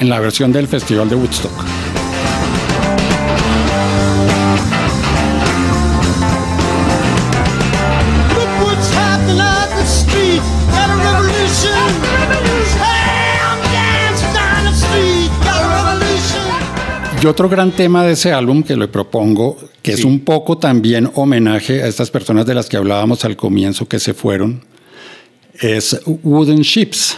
en 0.00 0.08
la 0.08 0.20
versión 0.20 0.52
del 0.52 0.68
Festival 0.68 1.08
de 1.08 1.16
Woodstock. 1.16 1.64
Y 17.22 17.26
otro 17.26 17.48
gran 17.48 17.72
tema 17.72 18.04
de 18.04 18.12
ese 18.12 18.32
álbum 18.32 18.62
que 18.62 18.76
le 18.76 18.88
propongo, 18.88 19.56
que 19.82 19.92
es 19.92 20.04
un 20.04 20.20
poco 20.20 20.58
también 20.58 21.10
homenaje 21.14 21.82
a 21.82 21.88
estas 21.88 22.10
personas 22.10 22.46
de 22.46 22.54
las 22.54 22.68
que 22.68 22.76
hablábamos 22.76 23.24
al 23.24 23.36
comienzo 23.36 23.88
que 23.88 23.98
se 23.98 24.14
fueron, 24.14 24.62
es 25.60 26.00
Wooden 26.04 26.60
Ships, 26.60 27.16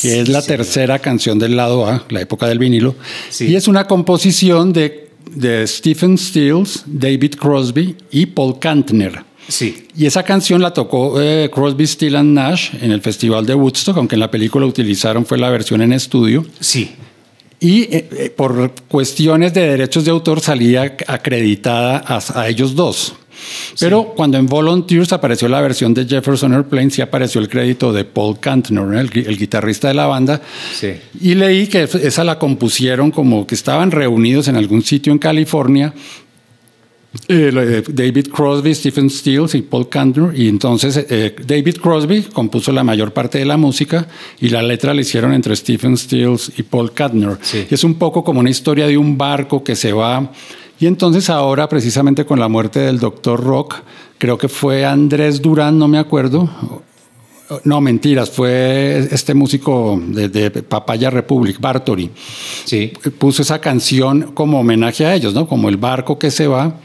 que 0.00 0.20
es 0.20 0.28
la 0.28 0.42
tercera 0.42 0.98
canción 0.98 1.38
del 1.38 1.56
lado 1.56 1.86
A, 1.86 2.04
la 2.08 2.20
época 2.20 2.46
del 2.46 2.58
vinilo, 2.58 2.94
y 3.40 3.54
es 3.54 3.68
una 3.68 3.86
composición 3.86 4.72
de, 4.72 5.10
de 5.30 5.66
Stephen 5.66 6.16
Stills, 6.16 6.84
David 6.86 7.34
Crosby 7.34 7.96
y 8.10 8.26
Paul 8.26 8.58
Kantner. 8.58 9.24
Sí. 9.48 9.88
Y 9.96 10.06
esa 10.06 10.22
canción 10.22 10.62
la 10.62 10.72
tocó 10.72 11.20
eh, 11.20 11.50
Crosby, 11.52 11.86
Still 11.86 12.16
and 12.16 12.32
Nash 12.32 12.70
en 12.80 12.92
el 12.92 13.00
Festival 13.00 13.44
de 13.44 13.54
Woodstock, 13.54 13.96
aunque 13.96 14.14
en 14.14 14.20
la 14.20 14.30
película 14.30 14.64
utilizaron 14.66 15.26
fue 15.26 15.36
la 15.36 15.50
versión 15.50 15.82
en 15.82 15.92
estudio. 15.92 16.46
Sí. 16.60 16.92
Y 17.58 17.82
eh, 17.82 18.08
eh, 18.12 18.30
por 18.34 18.72
cuestiones 18.88 19.52
de 19.52 19.62
derechos 19.62 20.04
de 20.04 20.10
autor 20.10 20.40
salía 20.40 20.96
acreditada 21.06 22.02
a, 22.06 22.40
a 22.40 22.48
ellos 22.48 22.74
dos. 22.74 23.14
Pero 23.78 24.14
cuando 24.16 24.38
en 24.38 24.46
Volunteers 24.46 25.12
apareció 25.12 25.48
la 25.48 25.60
versión 25.60 25.94
de 25.94 26.06
Jefferson 26.06 26.52
Airplane, 26.52 26.90
sí 26.90 27.02
apareció 27.02 27.40
el 27.40 27.48
crédito 27.48 27.92
de 27.92 28.04
Paul 28.04 28.38
Kantner, 28.40 28.82
¿no? 28.84 28.98
el, 28.98 29.10
el 29.14 29.38
guitarrista 29.38 29.88
de 29.88 29.94
la 29.94 30.06
banda. 30.06 30.40
Sí. 30.74 30.92
Y 31.20 31.34
leí 31.34 31.66
que 31.66 31.82
esa 31.82 32.24
la 32.24 32.38
compusieron 32.38 33.10
como 33.10 33.46
que 33.46 33.54
estaban 33.54 33.90
reunidos 33.90 34.48
en 34.48 34.56
algún 34.56 34.82
sitio 34.82 35.12
en 35.12 35.18
California. 35.18 35.92
eh, 37.28 37.82
David 37.88 38.28
Crosby, 38.28 38.74
Stephen 38.74 39.10
Stills 39.10 39.54
y 39.54 39.62
Paul 39.62 39.88
Kantner. 39.88 40.32
Y 40.34 40.48
entonces 40.48 41.04
eh, 41.10 41.34
David 41.46 41.76
Crosby 41.76 42.22
compuso 42.22 42.72
la 42.72 42.84
mayor 42.84 43.12
parte 43.12 43.38
de 43.38 43.44
la 43.44 43.56
música 43.56 44.06
y 44.40 44.48
la 44.48 44.62
letra 44.62 44.94
la 44.94 45.02
hicieron 45.02 45.32
entre 45.34 45.54
Stephen 45.56 45.96
Stills 45.96 46.52
y 46.56 46.62
Paul 46.62 46.92
Kantner. 46.92 47.36
Sí. 47.42 47.66
Es 47.70 47.84
un 47.84 47.94
poco 47.94 48.24
como 48.24 48.40
una 48.40 48.50
historia 48.50 48.86
de 48.86 48.96
un 48.96 49.18
barco 49.18 49.62
que 49.62 49.76
se 49.76 49.92
va. 49.92 50.30
Y 50.80 50.86
entonces 50.86 51.30
ahora, 51.30 51.68
precisamente 51.68 52.24
con 52.24 52.40
la 52.40 52.48
muerte 52.48 52.80
del 52.80 52.98
doctor 52.98 53.42
Rock, 53.42 53.76
creo 54.18 54.36
que 54.38 54.48
fue 54.48 54.84
Andrés 54.84 55.40
Durán, 55.40 55.78
no 55.78 55.86
me 55.88 55.98
acuerdo. 55.98 56.48
No, 57.64 57.82
mentiras, 57.82 58.30
fue 58.30 59.06
este 59.10 59.34
músico 59.34 60.00
de, 60.06 60.28
de 60.30 60.50
Papaya 60.50 61.10
Republic, 61.10 61.60
Bartori 61.60 62.10
Sí. 62.64 62.92
puso 63.18 63.42
esa 63.42 63.60
canción 63.60 64.30
como 64.32 64.60
homenaje 64.60 65.04
a 65.04 65.14
ellos, 65.14 65.34
¿no? 65.34 65.46
Como 65.46 65.68
el 65.68 65.76
barco 65.76 66.18
que 66.18 66.30
se 66.30 66.46
va, 66.46 66.76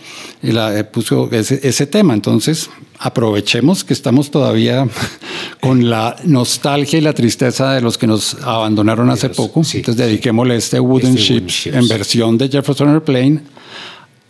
y 0.44 0.52
la, 0.52 0.78
eh, 0.78 0.84
puso 0.84 1.30
ese, 1.32 1.62
ese 1.64 1.88
tema. 1.88 2.14
Entonces, 2.14 2.70
aprovechemos 3.00 3.86
que 3.86 3.94
estamos 3.94 4.30
todavía 4.30 4.86
con 5.62 5.90
la 5.90 6.18
nostalgia 6.26 7.00
y 7.00 7.02
la 7.02 7.14
tristeza 7.14 7.72
de 7.72 7.80
los 7.82 7.98
que 7.98 8.08
nos 8.08 8.36
abandonaron 8.44 9.10
hace 9.10 9.30
poco. 9.30 9.64
sí, 9.64 9.78
Entonces, 9.78 10.06
dediquémosle 10.06 10.58
este 10.58 10.82
Wooden, 10.82 11.16
Este 11.18 11.34
Wooden 11.34 11.48
Ships. 11.48 11.68
en 11.68 11.88
versión 11.88 12.38
de 12.38 12.50
Jefferson 12.50 12.90
Airplane. 12.90 13.40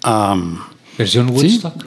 Am, 0.03 0.59
Versión 0.97 1.27
Sí. 1.29 1.33
Woodstock. 1.61 1.85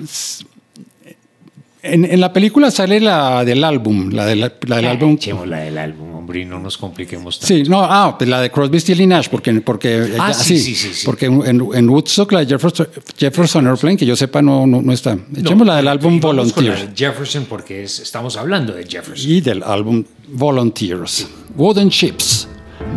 en, 1.83 2.05
en 2.05 2.21
la 2.21 2.33
película 2.33 2.71
sale 2.71 3.00
la 3.00 3.43
del 3.45 3.64
álbum, 3.64 4.11
la, 4.12 4.26
de 4.26 4.37
la, 4.37 4.52
la 4.67 4.76
del 4.76 4.87
álbum 4.87 5.12
Echemos 5.14 5.49
la 5.49 5.61
del 5.61 5.79
álbum, 5.79 6.14
hombre, 6.14 6.40
y 6.40 6.45
no 6.45 6.59
nos 6.61 6.76
compliquemos 6.76 7.38
tanto. 7.40 7.47
Sí, 7.55 7.62
no, 7.62 7.81
ah, 7.83 8.17
pues 8.19 8.29
la 8.29 8.40
de 8.43 8.50
Crosby, 8.50 8.79
Still 8.79 9.00
y 9.00 9.07
Nash, 9.07 9.29
porque, 9.31 9.52
porque, 9.62 10.14
Ah, 10.19 10.29
ya- 10.29 10.35
sí, 10.35 10.59
sí, 10.59 10.75
sí, 10.75 10.93
sí. 10.93 11.07
porque 11.07 11.26
en, 11.26 11.43
en 11.73 11.88
Woodstock 11.88 12.31
la 12.33 12.40
de 12.40 12.47
Jefferson, 12.47 12.87
Jefferson 13.17 13.67
Airplane, 13.67 13.97
que 13.97 14.05
yo 14.05 14.14
sepa, 14.14 14.43
no, 14.43 14.67
no, 14.67 14.83
no 14.83 14.93
está. 14.93 15.17
Echemos 15.35 15.67
la 15.67 15.76
del 15.76 15.88
álbum 15.88 16.21
con 16.21 16.37
Volunteers 16.37 16.83
de 16.90 16.93
Jefferson 16.97 17.47
porque 17.49 17.85
es- 17.85 17.99
estamos 18.00 18.37
hablando 18.37 18.75
de 18.75 18.85
Jefferson. 18.87 19.31
y 19.31 19.40
del 19.40 19.62
álbum 19.62 20.05
Volunteers. 20.29 21.26
Wooden 21.57 21.88
Ships, 21.88 22.47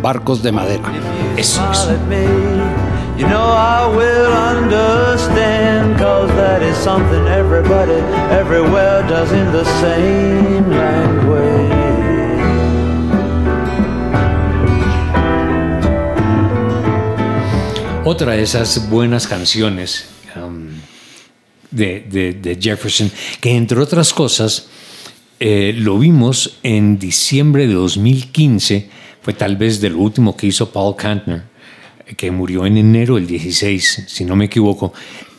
barcos 0.02 0.42
de 0.42 0.52
madera. 0.52 0.84
Eso, 1.38 1.62
eso. 1.72 1.88
You 3.16 3.26
know 3.28 3.46
I 3.46 3.86
will 3.86 4.32
understand, 4.32 5.96
cause 5.98 6.28
that 6.30 6.62
is 6.62 6.76
something 6.76 7.26
everybody 7.28 8.00
everywhere 8.40 9.02
does 9.06 9.30
in 9.32 9.52
the 9.52 9.64
same 9.80 10.68
language. 10.70 11.72
Otra 18.04 18.32
de 18.32 18.42
esas 18.42 18.90
buenas 18.90 19.26
canciones 19.26 20.06
um, 20.36 20.68
de, 21.70 22.00
de- 22.00 22.32
de 22.34 22.58
Jefferson, 22.60 23.10
que 23.40 23.50
entre 23.56 23.80
otras 23.80 24.12
cosas 24.12 24.66
eh, 25.40 25.72
lo 25.76 25.98
vimos 25.98 26.58
en 26.62 26.98
diciembre 26.98 27.66
de 27.66 27.72
2015, 27.74 28.90
fue 29.22 29.32
tal 29.32 29.56
vez 29.56 29.80
de 29.80 29.88
lo 29.90 29.98
último 30.00 30.36
que 30.36 30.46
hizo 30.48 30.70
Paul 30.70 30.96
Kantner, 30.96 31.44
que 32.16 32.30
murió 32.30 32.66
en 32.66 32.76
enero 32.76 33.16
del 33.16 33.26
16, 33.26 34.04
si 34.06 34.24
no 34.24 34.36
me 34.36 34.46
equivoco. 34.46 34.92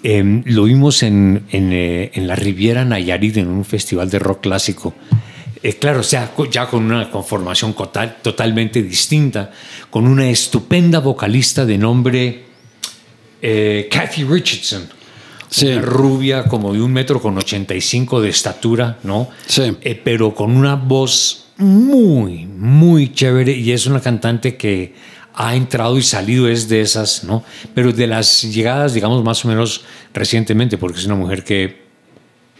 Eh, 0.04 0.42
lo 0.46 0.64
vimos 0.66 1.02
en, 1.04 1.44
en, 1.52 1.72
eh, 1.74 2.12
en 2.14 2.28
la 2.28 2.36
Riviera 2.36 2.86
Nayarit, 2.86 3.38
en 3.38 3.48
un 3.48 3.66
festival 3.66 4.10
de 4.10 4.20
rock 4.20 4.42
clásico. 4.42 4.94
Eh, 5.64 5.74
claro, 5.74 6.02
o 6.02 6.04
sea, 6.04 6.32
ya 6.52 6.68
con 6.68 6.84
una 6.86 7.10
conformación 7.10 7.74
total- 7.74 8.18
totalmente 8.22 8.84
distinta, 8.84 9.52
con 9.90 10.06
una 10.08 10.30
estupenda 10.30 11.00
vocalista 11.00 11.66
de 11.66 11.78
nombre 11.78 12.44
eh, 13.42 13.88
Kathy 13.92 14.24
Richardson. 14.24 14.84
Sí. 15.50 15.68
Una 15.68 15.82
rubia 15.82 16.44
como 16.46 16.74
de 16.74 16.82
un 16.82 16.92
metro 16.92 17.22
con 17.22 17.38
85 17.38 18.22
de 18.22 18.30
estatura, 18.30 18.98
¿no? 19.04 19.30
Sí. 19.46 19.76
Eh, 19.82 20.00
pero 20.04 20.34
con 20.36 20.56
una 20.56 20.76
voz 20.76 21.46
muy, 21.58 22.46
muy 22.46 23.14
chévere 23.14 23.54
y 23.54 23.72
es 23.72 23.86
una 23.86 24.02
cantante 24.02 24.58
que 24.58 24.94
ha 25.36 25.56
entrado 25.56 25.98
y 25.98 26.02
salido 26.04 26.48
es 26.48 26.68
de 26.70 26.82
esas, 26.82 27.24
¿no? 27.24 27.44
Pero 27.74 27.92
de 27.92 28.08
las 28.08 28.42
llegadas, 28.44 28.94
digamos, 28.94 29.24
más 29.24 29.44
o 29.46 29.48
menos 29.48 29.84
recientemente, 30.14 30.78
porque 30.78 31.00
es 31.00 31.06
una 31.06 31.16
mujer 31.16 31.44
que 31.44 31.84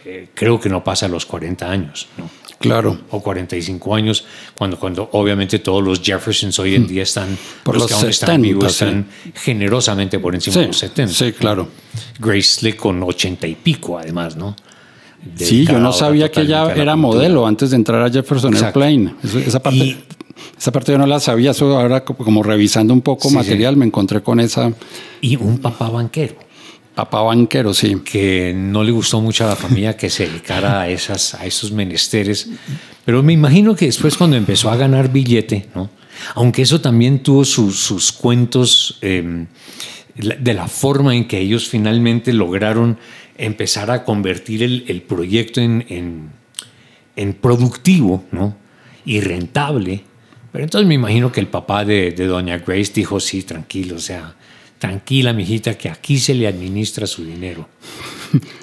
eh, 0.04 0.28
creo 0.34 0.60
que 0.60 0.68
no 0.68 0.84
pasa 0.84 1.08
los 1.08 1.26
40 1.26 1.70
años, 1.70 2.06
¿no? 2.18 2.28
Claro. 2.58 2.98
O 3.10 3.20
45 3.22 3.94
años, 3.94 4.24
cuando, 4.56 4.78
cuando 4.78 5.10
obviamente 5.12 5.58
todos 5.58 5.84
los 5.84 6.00
Jeffersons 6.00 6.58
hoy 6.58 6.74
en 6.74 6.86
día 6.86 7.02
están. 7.02 7.36
Por 7.62 7.74
los, 7.74 7.82
los 7.82 7.88
que 7.90 7.94
aún 7.94 8.08
están 8.10 8.28
70, 8.40 8.42
vivos, 8.42 8.72
sí. 8.72 8.84
están 8.84 9.06
generosamente 9.34 10.18
por 10.18 10.34
encima 10.34 10.54
Sí, 10.54 10.60
de 10.60 10.66
los 10.68 10.78
70. 10.78 11.12
sí, 11.14 11.32
claro. 11.32 11.68
Grace 12.18 12.42
Slick 12.60 12.76
con 12.76 13.02
80 13.02 13.46
y 13.46 13.54
pico, 13.56 13.98
además, 13.98 14.36
¿no? 14.36 14.56
Sí, 15.36 15.66
yo 15.66 15.78
no 15.78 15.92
sabía 15.92 16.30
que 16.30 16.42
ella 16.42 16.72
era 16.74 16.96
modelo 16.96 17.46
antes 17.46 17.70
de 17.70 17.76
entrar 17.76 18.00
a 18.02 18.10
Jefferson 18.10 18.54
Exacto. 18.54 18.82
Airplane. 18.82 19.14
Esa, 19.46 19.60
parte, 19.62 19.78
Y- 19.78 20.04
esa 20.58 20.72
parte 20.72 20.92
yo 20.92 20.98
no 20.98 21.06
la 21.06 21.20
sabía, 21.20 21.50
eso 21.52 21.78
ahora 21.78 22.04
co- 22.04 22.14
como 22.16 22.42
revisando 22.42 22.92
un 22.92 23.02
poco 23.02 23.28
Sí, 23.28 23.34
material 23.34 23.76
me 23.76 23.86
encontré 23.86 24.22
con 24.22 24.40
esa 24.40 24.72
Y 25.20 25.36
un 25.36 25.58
papá 25.58 25.88
banquero. 25.90 26.36
papá 26.94 27.22
banquero, 27.22 27.74
sí. 27.74 27.96
que 28.04 28.52
no 28.56 28.82
le 28.84 28.90
gustó 28.92 29.20
mucho 29.20 29.44
a 29.44 29.48
la 29.48 29.56
familia 29.56 29.96
que 29.96 30.08
se 30.10 30.26
dedicara 30.26 30.80
a, 30.82 30.88
esas, 30.88 31.34
a 31.34 31.44
esos 31.46 31.70
menesteres. 31.72 32.48
Pero 33.04 33.22
me 33.22 33.32
imagino 33.32 33.74
que 33.76 33.86
después 33.86 34.16
cuando 34.16 34.36
empezó 34.36 34.70
a 34.70 34.76
ganar 34.76 35.12
billete, 35.12 35.66
¿no? 35.74 35.90
aunque 36.34 36.62
eso 36.62 36.80
también 36.80 37.22
tuvo 37.22 37.44
sus, 37.44 37.78
sus 37.78 38.10
cuentos 38.12 38.98
eh, 39.02 39.46
la- 40.16 40.36
de 40.36 40.54
la 40.54 40.66
forma 40.68 41.14
en 41.14 41.28
que 41.28 41.38
ellos 41.38 41.68
finalmente 41.68 42.32
lograron 42.32 42.98
empezar 43.36 43.90
a 43.90 44.02
convertir 44.04 44.62
el, 44.62 44.84
el 44.88 45.02
proyecto 45.02 45.60
en, 45.60 45.84
en, 45.90 46.30
en 47.16 47.34
productivo 47.34 48.24
¿no? 48.32 48.56
y 49.04 49.20
rentable. 49.20 50.04
Pero 50.56 50.64
entonces 50.64 50.88
me 50.88 50.94
imagino 50.94 51.30
que 51.30 51.38
el 51.38 51.48
papá 51.48 51.84
de, 51.84 52.12
de 52.12 52.26
Doña 52.26 52.56
Grace 52.56 52.90
dijo, 52.94 53.20
sí, 53.20 53.42
tranquilo, 53.42 53.96
o 53.96 53.98
sea, 53.98 54.34
tranquila, 54.78 55.34
mijita, 55.34 55.74
que 55.74 55.90
aquí 55.90 56.18
se 56.18 56.32
le 56.32 56.46
administra 56.46 57.06
su 57.06 57.26
dinero. 57.26 57.68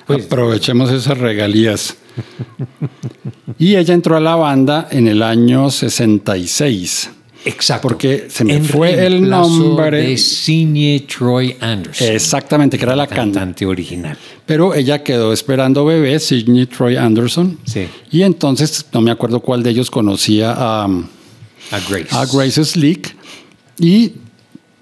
Pues, 0.08 0.26
Aprovechemos 0.26 0.90
esas 0.90 1.20
regalías. 1.20 1.96
y 3.60 3.76
ella 3.76 3.94
entró 3.94 4.18
a 4.18 4.20
la 4.20 4.36
banda 4.36 4.88
en 4.90 5.08
el 5.08 5.22
año 5.22 5.70
66. 5.70 7.12
Exacto. 7.46 7.88
Porque 7.88 8.26
se 8.28 8.44
me 8.44 8.56
En 8.56 8.66
fue 8.66 9.06
el 9.06 9.30
nombre. 9.30 10.02
De 10.02 10.18
Sidney 10.18 11.02
Troy 11.02 11.56
Anderson. 11.60 12.08
Exactamente, 12.08 12.80
que 12.80 12.86
era 12.86 12.96
la 12.96 13.06
cantante. 13.06 13.38
cantante 13.38 13.66
original. 13.68 14.18
Pero 14.48 14.74
ella 14.74 15.04
quedó 15.04 15.32
esperando 15.32 15.86
bebé, 15.86 16.20
Sidney 16.20 16.66
Troy 16.66 16.96
Anderson. 16.96 17.60
Sí. 17.66 17.88
Y 18.10 18.24
entonces, 18.24 18.84
no 18.92 19.02
me 19.02 19.12
acuerdo 19.12 19.42
cuál 19.42 19.62
de 19.62 19.70
ellos 19.70 19.92
conocía 19.92 20.56
a, 20.58 20.88
A 21.72 21.80
Grace. 21.90 22.08
a 22.12 22.26
Grace 22.26 22.64
Slick. 22.66 23.16
Y 23.80 24.12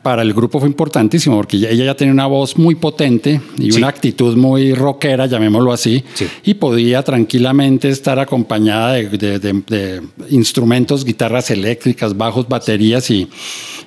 para 0.04 0.24
el 0.24 0.34
grupo 0.34 0.60
fue 0.60 0.68
importantísimo 0.68 1.36
porque 1.36 1.58
ella 1.58 1.86
ya 1.86 1.96
tenía 1.96 2.12
una 2.12 2.26
voz 2.26 2.58
muy 2.58 2.74
potente 2.74 3.40
y 3.60 3.72
Sí. 3.72 3.78
una 3.78 3.88
actitud 3.90 4.36
muy 4.36 4.74
rockera, 4.74 5.28
llamémoslo 5.28 5.72
así. 5.72 6.04
Sí. 6.16 6.26
Y 6.44 6.56
podía 6.56 7.04
tranquilamente 7.04 7.88
estar 7.90 8.18
acompañada 8.18 8.94
de, 8.94 9.10
de- 9.10 9.38
de- 9.40 9.62
de 9.68 10.02
instrumentos, 10.32 11.06
guitarras 11.06 11.52
eléctricas, 11.52 12.18
bajos, 12.18 12.48
baterías 12.50 13.12
y, 13.12 13.28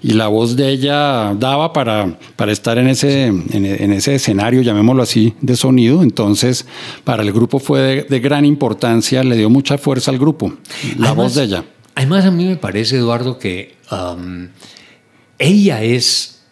y 0.05 0.13
la 0.13 0.29
voz 0.29 0.55
de 0.55 0.69
ella 0.71 1.35
daba 1.37 1.73
para, 1.73 2.17
para 2.37 2.53
estar 2.53 2.79
en 2.79 2.87
ese, 2.87 3.25
en, 3.27 3.45
en 3.67 3.93
ese 3.93 4.15
escenario, 4.15 4.63
llamémoslo 4.63 5.03
así, 5.03 5.35
de 5.41 5.57
sonido. 5.57 6.05
Entonces, 6.05 6.65
para 7.03 7.25
el 7.25 7.33
grupo 7.33 7.59
fue 7.59 7.81
de, 7.81 8.03
de 8.05 8.21
gran 8.21 8.45
importancia, 8.45 9.25
le 9.25 9.37
dio 9.37 9.51
mucha 9.51 9.79
fuerza 9.79 10.13
al 10.13 10.19
grupo, 10.21 10.55
la 10.97 11.09
Además- 11.09 11.17
voz 11.17 11.35
de 11.35 11.43
ella. 11.43 11.65
Además, 11.95 12.25
a 12.25 12.31
mí 12.31 12.45
me 12.47 12.57
parece, 12.57 12.97
Eduardo, 12.97 13.39
que 13.39 13.77
um, 13.91 14.49
ella 15.39 15.83
es, 15.83 16.43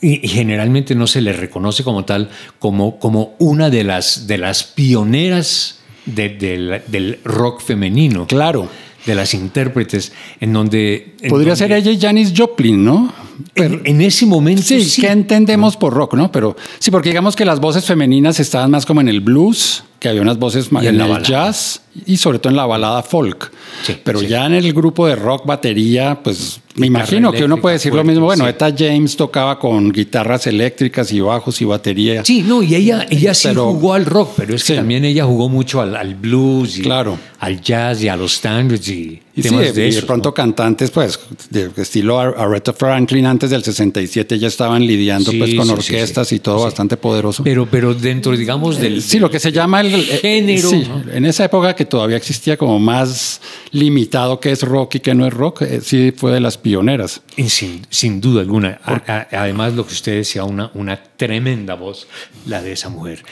y, 0.00 0.26
generalmente 0.28 0.94
no 0.94 1.06
se 1.06 1.20
le 1.20 1.32
reconoce 1.32 1.84
como 1.84 2.04
tal, 2.04 2.30
como, 2.58 2.98
como 2.98 3.34
una 3.38 3.70
de 3.70 3.84
las, 3.84 4.26
de 4.26 4.38
las 4.38 4.64
pioneras 4.64 5.80
de- 6.06 6.30
del- 6.30 6.82
del 6.86 7.18
rock 7.24 7.60
femenino. 7.62 8.26
Claro. 8.26 8.68
De 9.04 9.14
las 9.14 9.34
intérpretes, 9.34 10.12
en 10.40 10.52
donde... 10.52 11.14
en 11.20 11.28
Podría 11.30 11.50
donde- 11.50 11.56
ser 11.56 11.72
ella 11.72 11.90
y 11.92 12.00
Janis 12.00 12.32
Joplin, 12.36 12.84
¿no? 12.84 13.12
En, 13.54 13.82
en 13.84 14.00
ese 14.00 14.26
momento 14.26 14.62
Sí, 14.62 14.82
sí. 14.82 15.02
¿qué 15.02 15.10
entendemos 15.10 15.76
por 15.76 15.92
rock, 15.92 16.14
no? 16.14 16.32
Pero 16.32 16.56
sí, 16.80 16.90
porque 16.90 17.10
digamos 17.10 17.36
que 17.36 17.44
las 17.44 17.60
voces 17.60 17.84
femeninas 17.84 18.40
estaban 18.40 18.70
más 18.70 18.84
como 18.86 19.00
en 19.02 19.08
el 19.08 19.20
blues, 19.20 19.84
que 19.98 20.08
había 20.08 20.22
unas 20.22 20.38
voces 20.38 20.68
en 20.70 20.76
en 20.78 20.86
el 20.94 20.98
balada. 20.98 21.22
jazz 21.22 21.80
y 22.04 22.16
sobre 22.18 22.38
todo 22.38 22.50
en 22.50 22.56
la 22.56 22.66
balada 22.66 23.02
folk. 23.02 23.50
Sí, 23.82 23.96
Pero 24.04 24.20
sí. 24.20 24.26
ya 24.26 24.44
en 24.46 24.52
el 24.54 24.72
grupo 24.72 25.06
de 25.06 25.16
rock, 25.16 25.46
batería, 25.46 26.18
pues 26.22 26.60
me 26.74 26.86
Guitarra 26.88 27.04
imagino 27.04 27.32
que 27.32 27.44
uno 27.44 27.56
puede 27.56 27.74
decir 27.76 27.90
lo 27.92 27.96
fuerte, 27.96 28.10
mismo. 28.10 28.26
Bueno, 28.26 28.44
sí. 28.44 28.50
Etta 28.50 28.74
James 28.76 29.16
tocaba 29.16 29.58
con 29.58 29.90
guitarras 29.90 30.46
eléctricas 30.46 31.10
y 31.12 31.20
bajos 31.20 31.60
y 31.62 31.64
batería. 31.64 32.22
Sí, 32.24 32.42
no, 32.42 32.62
y 32.62 32.74
ella, 32.74 33.06
ella 33.08 33.32
sí 33.32 33.48
Pero- 33.48 33.72
jugó 33.72 33.94
al 33.94 34.04
rock, 34.04 34.32
pero 34.36 34.54
es 34.54 34.62
que 34.64 34.74
Sí. 34.74 34.76
también 34.78 35.04
ella 35.06 35.24
jugó 35.24 35.48
mucho 35.48 35.80
al, 35.80 35.96
al 35.96 36.14
blues 36.14 36.78
y 36.78 36.82
Claro. 36.82 37.18
al 37.40 37.60
jazz 37.62 38.02
y 38.02 38.08
a 38.08 38.16
los 38.16 38.34
standards 38.34 38.86
y, 38.88 39.22
Y 39.34 39.42
sí, 39.42 39.48
temas 39.48 39.64
de, 39.66 39.72
de 39.72 39.80
y 39.80 39.84
de 39.84 39.88
esos, 39.88 40.04
pronto 40.04 40.28
¿no? 40.30 40.34
cantantes, 40.34 40.90
pues, 40.90 41.18
de 41.50 41.70
estilo 41.76 42.18
Ar- 42.20 42.34
Aretha 42.36 42.72
Franklin 42.74 43.24
antes 43.26 43.48
del 43.50 43.62
67 43.64 44.38
ya 44.38 44.48
estaban 44.48 44.86
lidiando 44.86 45.30
Sí, 45.30 45.38
pues 45.38 45.54
con 45.54 45.66
sí, 45.66 45.72
sí, 45.82 45.94
orquestas 45.94 46.28
sí. 46.28 46.34
y 46.36 46.38
todo 46.40 46.58
Sí. 46.58 46.64
bastante 46.64 46.96
poderoso. 46.98 47.42
Pero, 47.42 47.66
pero 47.70 47.94
dentro, 47.94 48.36
digamos, 48.36 48.78
del... 48.78 49.00
Sí, 49.02 49.18
lo 49.18 49.30
que 49.30 49.38
se 49.40 49.50
llama 49.52 49.80
el, 49.94 50.08
el- 50.10 50.18
género, 50.18 50.68
sí, 50.70 50.84
¿no? 50.88 51.12
en 51.12 51.24
esa 51.24 51.44
época 51.44 51.74
que 51.74 51.84
todavía 51.84 52.16
existía 52.16 52.56
como 52.56 52.78
más 52.78 53.40
limitado 53.72 54.38
que 54.40 54.50
es 54.52 54.62
rock 54.62 54.96
y 54.96 55.00
que 55.00 55.14
no 55.14 55.26
es 55.26 55.32
rock, 55.32 55.62
eh, 55.62 55.80
sí 55.82 56.12
fue 56.16 56.32
de 56.32 56.40
las 56.40 56.58
pioneras. 56.58 57.22
Y 57.36 57.48
Sin, 57.48 57.86
sin 57.90 58.20
duda 58.20 58.40
alguna. 58.40 58.80
A- 58.84 59.02
a- 59.06 59.28
además, 59.42 59.74
lo 59.74 59.86
que 59.86 59.92
usted 59.92 60.16
decía, 60.16 60.44
una, 60.44 60.70
una 60.74 60.96
tremenda 61.02 61.74
voz, 61.74 62.06
la 62.46 62.62
de 62.62 62.72
esa 62.72 62.88
mujer. 62.88 63.22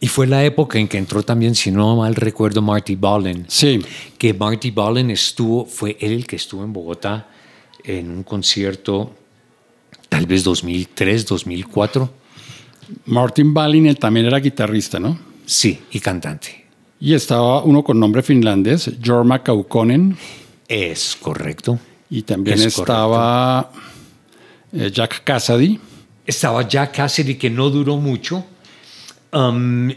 Y 0.00 0.08
fue 0.08 0.26
la 0.26 0.44
época 0.44 0.78
en 0.78 0.88
que 0.88 0.98
entró 0.98 1.22
también, 1.22 1.54
si 1.54 1.70
no 1.70 1.96
mal 1.96 2.14
recuerdo, 2.16 2.60
Marty 2.60 2.96
Ballin. 2.96 3.44
Sí. 3.48 3.80
Que 4.18 4.34
Marty 4.34 4.70
Ballin 4.72 5.10
estuvo, 5.12 5.64
fue 5.64 5.96
él 6.00 6.12
el 6.12 6.26
que 6.26 6.36
estuvo 6.36 6.64
en 6.64 6.72
Bogotá 6.72 7.28
en 7.84 8.10
un 8.10 8.22
concierto, 8.24 9.12
tal 10.08 10.26
vez 10.26 10.42
2003, 10.42 11.24
2004. 11.26 12.10
Martin 13.06 13.54
Balin 13.54 13.86
él 13.86 13.96
también 13.98 14.26
era 14.26 14.38
guitarrista, 14.40 14.98
¿no? 14.98 15.18
Sí, 15.46 15.80
y 15.90 16.00
cantante. 16.00 16.64
Y 17.00 17.14
estaba 17.14 17.62
uno 17.62 17.82
con 17.82 17.98
nombre 17.98 18.22
finlandés, 18.22 18.90
Jorma 19.04 19.42
Kaukonen, 19.42 20.16
Es 20.68 21.16
correcto. 21.20 21.78
y 22.10 22.22
también 22.22 22.58
Es 22.58 22.78
estaba 22.78 23.70
eh, 24.72 24.90
Jack 24.92 25.24
Cassidy. 25.24 25.78
Estaba 26.26 26.66
Jack 26.68 26.94
Cassidy, 26.96 27.34
que 27.34 27.50
no 27.50 27.68
duró 27.70 27.96
mucho. 27.96 28.44
Um, 29.32 29.90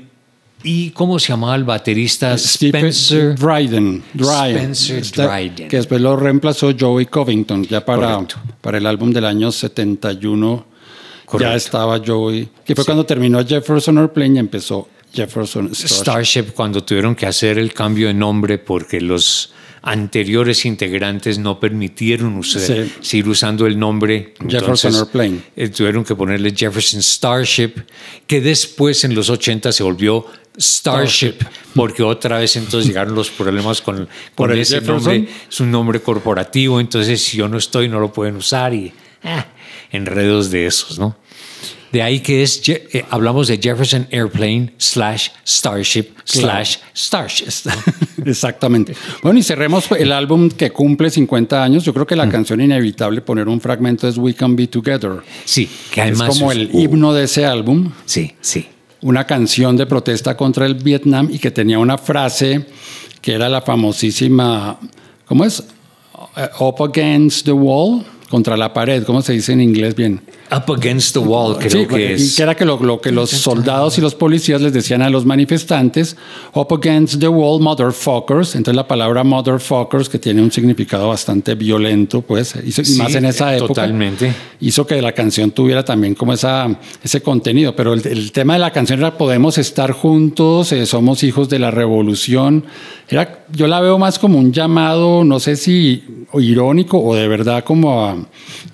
¿Y 0.63 0.89
cómo 0.91 1.19
se 1.19 1.27
llamaba 1.27 1.55
el 1.55 1.63
baterista? 1.63 2.35
Stephen 2.39 2.87
Spencer. 2.87 3.35
Dryden, 3.37 4.03
Dryden, 4.15 4.71
Spencer 4.71 4.97
Esta- 4.97 5.27
Dryden. 5.27 5.67
que 5.67 5.77
después 5.77 6.01
lo 6.01 6.15
reemplazó 6.15 6.71
Joey 6.77 7.05
Covington, 7.05 7.63
ya 7.65 7.85
para, 7.85 8.13
Correcto. 8.15 8.35
para 8.61 8.79
el 8.79 8.87
álbum 8.87 9.11
del 9.11 9.25
año 9.25 9.51
71. 9.51 10.65
Correcto. 11.25 11.51
Ya 11.51 11.55
estaba 11.55 12.01
Joey, 12.03 12.49
que 12.65 12.73
fue 12.73 12.83
cuando 12.83 13.05
terminó 13.05 13.45
Jefferson 13.45 13.99
Airplane 13.99 14.35
y 14.35 14.39
empezó 14.39 14.87
Jefferson 15.15 15.73
Starship. 15.73 15.95
Starship 16.01 16.43
cuando 16.53 16.83
tuvieron 16.83 17.15
que 17.15 17.25
hacer 17.25 17.57
el 17.57 17.73
cambio 17.73 18.07
de 18.07 18.13
nombre 18.13 18.57
porque 18.57 18.99
los 19.01 19.53
anteriores 19.81 20.65
integrantes 20.65 21.37
no 21.37 21.59
permitieron 21.59 22.35
usar, 22.37 22.61
Sí. 22.61 22.91
seguir 23.01 23.27
usando 23.29 23.67
el 23.67 23.77
nombre. 23.77 24.33
Jefferson 24.47 24.95
Airplane. 24.95 25.41
eh, 25.55 25.69
tuvieron 25.69 26.03
que 26.03 26.15
ponerle 26.15 26.53
Jefferson 26.55 27.01
Starship, 27.03 27.71
que 28.25 28.41
después 28.41 29.03
en 29.03 29.13
los 29.13 29.29
80 29.29 29.71
se 29.71 29.83
volvió 29.83 30.25
Starship, 30.57 31.35
porque 31.75 32.01
otra 32.01 32.39
vez 32.39 32.55
entonces 32.55 32.87
llegaron 32.87 33.13
los 33.13 33.29
problemas 33.29 33.81
con, 33.81 34.07
ese 34.53 34.75
Jefferson. 34.79 34.95
nombre. 34.95 35.27
Es 35.51 35.59
un 35.59 35.69
nombre 35.69 35.99
corporativo, 35.99 36.79
entonces 36.79 37.21
si 37.21 37.37
yo 37.37 37.47
no 37.47 37.57
estoy 37.57 37.87
no 37.87 37.99
lo 37.99 38.11
pueden 38.11 38.37
usar 38.37 38.73
y 38.73 38.91
ah, 39.23 39.45
enredos 39.91 40.49
de 40.49 40.65
esos, 40.65 40.97
¿no? 40.97 41.15
De 41.95 42.01
ahí 42.01 42.19
que 42.19 42.43
es, 42.43 42.61
eh, 42.67 43.05
hablamos 43.09 43.47
de 43.47 43.57
Jefferson 43.57 44.05
Airplane 44.11 44.73
slash 44.77 45.29
Starship 45.47 46.07
slash 46.25 46.75
Starship. 46.93 47.45
Exactamente. 48.25 48.93
Bueno, 49.23 49.39
y 49.39 49.43
cerremos 49.43 49.89
el 49.91 50.11
álbum 50.11 50.49
que 50.49 50.71
cumple 50.71 51.09
50 51.09 51.63
años. 51.63 51.85
Yo 51.85 51.93
creo 51.93 52.05
que 52.05 52.15
Mm. 52.15 52.17
la 52.17 52.29
canción 52.29 52.59
inevitable 52.59 53.21
poner 53.21 53.47
un 53.47 53.61
fragmento 53.61 54.09
es 54.09 54.17
We 54.17 54.33
Can 54.33 54.57
Be 54.57 54.67
Together. 54.67 55.21
Sí, 55.45 55.69
que 55.89 56.01
Es 56.01 56.07
además 56.07 56.37
como 56.37 56.51
es- 56.51 56.57
el 56.57 56.69
uh, 56.73 56.79
himno 56.81 57.13
de 57.13 57.23
ese 57.23 57.45
álbum. 57.45 57.89
Sí, 58.05 58.33
sí. 58.41 58.67
una 59.01 59.25
canción 59.25 59.77
de 59.77 59.85
protesta 59.85 60.35
contra 60.35 60.65
el 60.65 60.75
Vietnam 60.75 61.29
y 61.31 61.39
que 61.39 61.51
tenía 61.51 61.79
una 61.79 61.97
frase 61.97 62.65
que 63.21 63.33
era 63.35 63.47
la 63.47 63.61
famosísima, 63.61 64.77
¿cómo 65.25 65.45
es? 65.45 65.63
Eh, 66.35 66.49
Up 66.59 66.83
against 66.83 67.45
the 67.45 67.51
wall, 67.53 68.03
contra 68.35 68.57
la 68.57 68.73
pared, 68.73 69.03
¿cómo 69.05 69.21
se 69.21 69.31
dice 69.31 69.53
en 69.53 69.61
inglés 69.61 69.95
bien? 69.95 70.19
Up 70.51 70.69
Against 70.75 71.13
the 71.13 71.19
Wall, 71.19 71.57
creo 71.57 71.69
Sí, 71.83 71.87
que 71.87 72.13
es. 72.15 72.35
que 72.35 72.43
era 72.43 72.53
que 72.53 72.65
lo, 72.65 72.77
lo 72.83 72.99
que 72.99 73.11
los 73.13 73.29
soldados 73.29 73.97
y 73.97 74.01
los 74.01 74.13
policías 74.13 74.61
les 74.61 74.73
decían 74.73 75.01
a 75.01 75.09
los 75.09 75.25
manifestantes, 75.25 76.17
up 76.53 76.67
against 76.73 77.19
the 77.21 77.29
wall, 77.29 77.61
motherfuckers. 77.61 78.55
Entonces 78.55 78.75
la 78.75 78.85
palabra 78.87 79.23
motherfuckers, 79.23 80.09
que 80.09 80.19
tiene 80.19 80.41
un 80.41 80.51
significado 80.51 81.07
bastante 81.07 81.55
violento, 81.55 82.21
pues, 82.21 82.55
hizo, 82.65 82.83
Sí, 82.83 82.97
más 82.97 83.15
en 83.15 83.23
esa 83.25 83.55
época, 83.55 83.69
totalmente. 83.69 84.33
hizo 84.59 84.85
que 84.85 85.01
la 85.01 85.13
canción 85.13 85.51
tuviera 85.51 85.83
también 85.85 86.13
como 86.13 86.33
esa, 86.33 86.67
ese 87.01 87.21
contenido. 87.21 87.73
Pero 87.73 87.93
el, 87.93 88.05
el 88.05 88.31
tema 88.33 88.53
de 88.53 88.59
la 88.59 88.71
canción 88.71 88.99
era 88.99 89.17
podemos 89.17 89.57
estar 89.57 89.91
juntos, 89.93 90.73
eh, 90.73 90.85
somos 90.85 91.23
hijos 91.23 91.47
de 91.47 91.59
la 91.59 91.71
revolución. 91.71 92.65
Era, 93.07 93.45
yo 93.53 93.67
la 93.67 93.79
veo 93.79 93.97
más 93.97 94.19
como 94.19 94.37
un 94.39 94.51
llamado, 94.51 95.23
no 95.23 95.39
sé 95.39 95.55
si 95.55 96.03
irónico 96.39 96.99
o 96.99 97.15
de 97.15 97.27
verdad 97.27 97.63
como 97.63 98.05
a, 98.05 98.15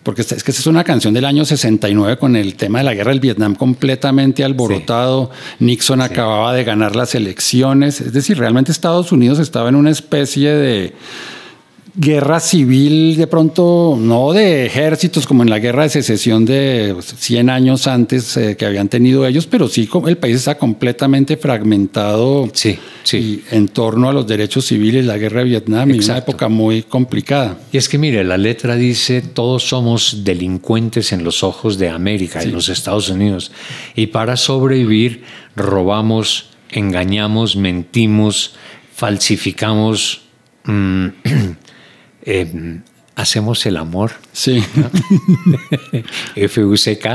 porque 0.04 0.22
es 0.22 0.28
que 0.28 0.52
esta 0.52 0.62
es 0.62 0.68
una 0.68 0.84
canción 0.84 1.14
del 1.14 1.26
año 1.26 1.46
69 1.46 2.18
con 2.18 2.36
el 2.36 2.56
tema 2.56 2.80
de 2.80 2.86
la 2.86 2.94
guerra 2.94 3.12
del 3.12 3.20
Vietnam 3.20 3.56
completamente 3.56 4.44
alborotado. 4.44 5.32
Nixon 5.60 6.02
acababa 6.02 6.54
de 6.54 6.64
ganar 6.64 6.96
las 6.96 7.16
elecciones. 7.16 8.02
Es 8.02 8.14
decir, 8.14 8.38
realmente 8.38 8.72
Estados 8.72 9.12
Unidos 9.12 9.40
estaba 9.40 9.70
en 9.70 9.76
una 9.76 9.92
especie 9.92 10.54
de 10.54 10.94
guerra 11.94 12.40
civil, 12.40 13.18
de 13.18 13.28
pronto, 13.28 13.98
no 14.00 14.32
de 14.34 14.66
ejércitos 14.66 15.28
como 15.28 15.44
en 15.44 15.50
la 15.50 15.60
guerra 15.60 15.84
de 15.84 15.90
secesión 15.90 16.46
de 16.46 16.96
100 17.02 17.50
años 17.50 17.88
antes 17.88 18.38
eh, 18.38 18.56
que 18.56 18.66
habían 18.66 18.88
tenido 18.88 19.26
ellos, 19.26 19.46
pero 19.46 19.68
sí 19.68 19.88
como 19.88 20.08
el 20.08 20.18
país 20.18 20.38
está 20.38 20.58
completamente 20.58 21.36
fragmentado 21.38 22.50
Sí, 22.54 22.78
sí. 23.04 23.44
y 23.52 23.56
en 23.56 23.68
torno 23.68 24.10
a 24.10 24.14
los 24.14 24.26
derechos 24.26 24.66
civiles, 24.66 25.06
la 25.06 25.18
guerra 25.18 25.40
de 25.40 25.46
Vietnam, 25.50 25.90
y 25.90 25.94
una 25.94 26.02
Exacto. 26.02 26.32
época 26.32 26.48
muy 26.50 26.84
complicada. 26.84 27.58
Y 27.72 27.78
es 27.78 27.90
que 27.90 27.98
mire, 27.98 28.24
la 28.24 28.38
letra 28.38 28.76
dice, 28.76 29.22
todos 29.22 29.64
somos 29.64 30.24
delincuentes 30.24 31.12
en 31.12 31.24
los 31.24 31.44
ojos 31.44 31.78
de 31.78 31.90
América, 31.90 32.42
en 32.42 32.54
los 32.54 32.70
Estados 32.70 33.10
Unidos. 33.10 33.52
Y 33.96 34.08
para 34.08 34.38
sobrevivir, 34.38 35.24
robamos, 35.56 36.52
engañamos, 36.72 37.56
mentimos, 37.58 38.56
falsificamos, 38.96 40.22
mm, 40.66 41.08
eh, 42.24 42.82
hacemos 43.16 43.66
el 43.66 43.78
amor. 43.78 44.12
Sí. 44.32 44.62
FUCK. 46.36 47.06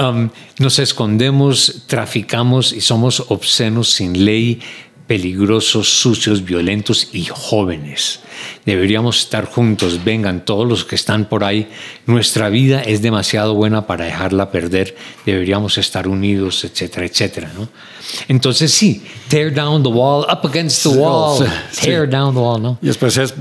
Um, 0.00 0.30
nos 0.58 0.78
escondemos, 0.78 1.84
traficamos 1.86 2.72
y 2.72 2.80
somos 2.80 3.24
obscenos 3.28 3.92
sin 3.92 4.24
ley, 4.24 4.60
peligrosos, 5.06 5.88
sucios, 5.88 6.44
violentos 6.44 7.10
y 7.12 7.24
jóvenes. 7.24 8.20
Deberíamos 8.66 9.18
estar 9.20 9.46
juntos, 9.46 10.04
vengan 10.04 10.44
todos 10.44 10.68
los 10.68 10.84
que 10.84 10.94
están 10.94 11.24
por 11.26 11.44
ahí. 11.44 11.68
Nuestra 12.06 12.48
vida 12.48 12.82
es 12.82 13.02
demasiado 13.02 13.54
buena 13.54 13.86
para 13.86 14.04
dejarla 14.04 14.50
perder. 14.50 14.96
Deberíamos 15.24 15.78
estar 15.78 16.06
unidos, 16.08 16.64
etcétera, 16.64 17.06
etcétera. 17.06 17.50
¿no? 17.56 17.68
Entonces 18.28 18.72
sí, 18.72 19.02
tear 19.28 19.52
down 19.52 19.82
the 19.82 19.88
wall, 19.88 20.24
up 20.30 20.46
against 20.48 20.82
the 20.82 20.88
wall, 20.88 21.38
sí, 21.44 21.44
sí. 21.72 21.86
tear 21.86 22.08
down 22.08 22.32
the 22.34 22.40
wall, 22.40 22.62
¿no? 22.62 22.78
Y 22.82 22.86
después 22.86 23.16
es 23.18 23.34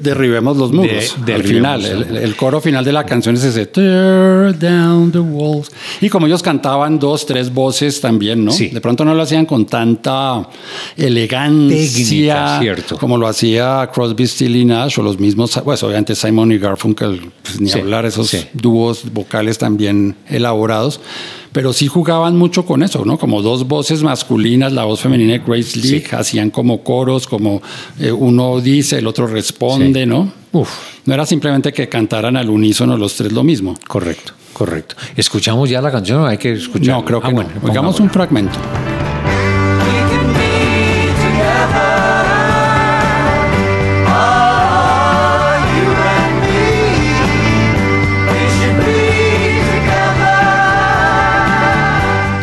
derribemos 0.00 0.56
los 0.56 0.72
muros. 0.72 1.16
De- 1.24 1.34
al 1.34 1.42
final, 1.44 1.84
el, 1.84 2.16
el 2.16 2.36
coro 2.36 2.60
final 2.60 2.84
de 2.84 2.92
la 2.92 3.04
canción 3.04 3.34
es 3.36 3.44
ese 3.44 3.66
tear 3.66 4.58
down 4.58 5.12
the 5.12 5.18
walls. 5.20 5.70
Y 6.00 6.08
como 6.08 6.26
ellos 6.26 6.42
cantaban 6.42 6.98
dos, 6.98 7.26
tres 7.26 7.52
voces 7.52 8.00
también, 8.00 8.44
¿no? 8.44 8.50
Sí. 8.52 8.68
De 8.68 8.80
pronto 8.80 9.04
no 9.04 9.14
lo 9.14 9.22
hacían 9.22 9.46
con 9.46 9.66
tanta 9.66 10.48
elegancia, 10.96 11.76
Técnica, 11.76 12.58
cierto. 12.60 12.98
como 12.98 13.16
lo 13.16 13.26
hacía 13.26 13.88
Crosby, 13.92 14.21
Y 14.24 14.64
Nash 14.64 14.98
o 14.98 15.02
los 15.02 15.18
mismos, 15.18 15.60
pues 15.64 15.82
obviamente 15.82 16.14
Simon 16.14 16.52
y 16.52 16.58
Garfunkel, 16.58 17.30
pues, 17.42 17.60
ni 17.60 17.68
Sí, 17.68 17.78
hablar 17.80 18.06
esos 18.06 18.28
sí. 18.28 18.46
dúos 18.52 19.12
vocales 19.12 19.58
también 19.58 20.16
elaborados. 20.28 21.00
Pero 21.52 21.72
sí 21.74 21.86
jugaban 21.86 22.38
mucho 22.38 22.64
con 22.64 22.82
eso, 22.82 23.04
¿no? 23.04 23.18
Como 23.18 23.42
dos 23.42 23.68
voces 23.68 24.02
masculinas, 24.02 24.72
la 24.72 24.84
voz 24.84 25.00
femenina 25.00 25.34
de 25.34 25.38
Grace 25.40 25.78
Lee, 25.78 26.02
hacían 26.12 26.48
como 26.50 26.82
coros, 26.82 27.26
como 27.26 27.60
eh, 28.00 28.10
uno 28.10 28.60
dice, 28.60 28.98
el 28.98 29.06
otro 29.06 29.26
responde, 29.26 30.04
Sí. 30.04 30.06
¿no? 30.06 30.32
Uf. 30.52 30.70
No 31.04 31.12
era 31.14 31.26
simplemente 31.26 31.72
que 31.72 31.88
cantaran 31.88 32.36
al 32.36 32.48
unísono 32.48 32.96
los 32.96 33.14
tres 33.16 33.32
lo 33.32 33.42
mismo. 33.42 33.74
Correcto, 33.86 34.32
correcto. 34.54 34.94
¿Escuchamos 35.16 35.68
ya 35.68 35.82
la 35.82 35.90
canción 35.90 36.20
o 36.20 36.26
hay 36.26 36.38
que 36.38 36.52
escuchar? 36.52 36.96
No, 36.96 37.04
creo 37.04 37.20
que 37.20 37.26
Ah, 37.26 37.30
no. 37.30 37.34
bueno, 37.36 37.50
Oigamos 37.62 38.00
un 38.00 38.08
fragmento. 38.08 38.58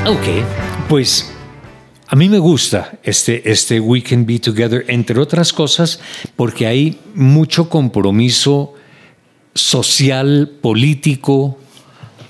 Ok, 0.10 0.26
pues 0.88 1.32
a 2.08 2.16
mí 2.16 2.30
me 2.30 2.40
gusta 2.40 2.98
este, 3.04 3.52
este 3.52 3.80
We 3.80 4.02
Can 4.02 4.26
Be 4.26 4.40
Together, 4.40 4.84
entre 4.88 5.20
otras 5.20 5.54
cosas, 5.54 6.00
porque 6.36 6.66
hay 6.66 7.00
mucho 7.14 7.70
compromiso 7.70 8.74
social, 9.54 10.50
político, 10.64 11.59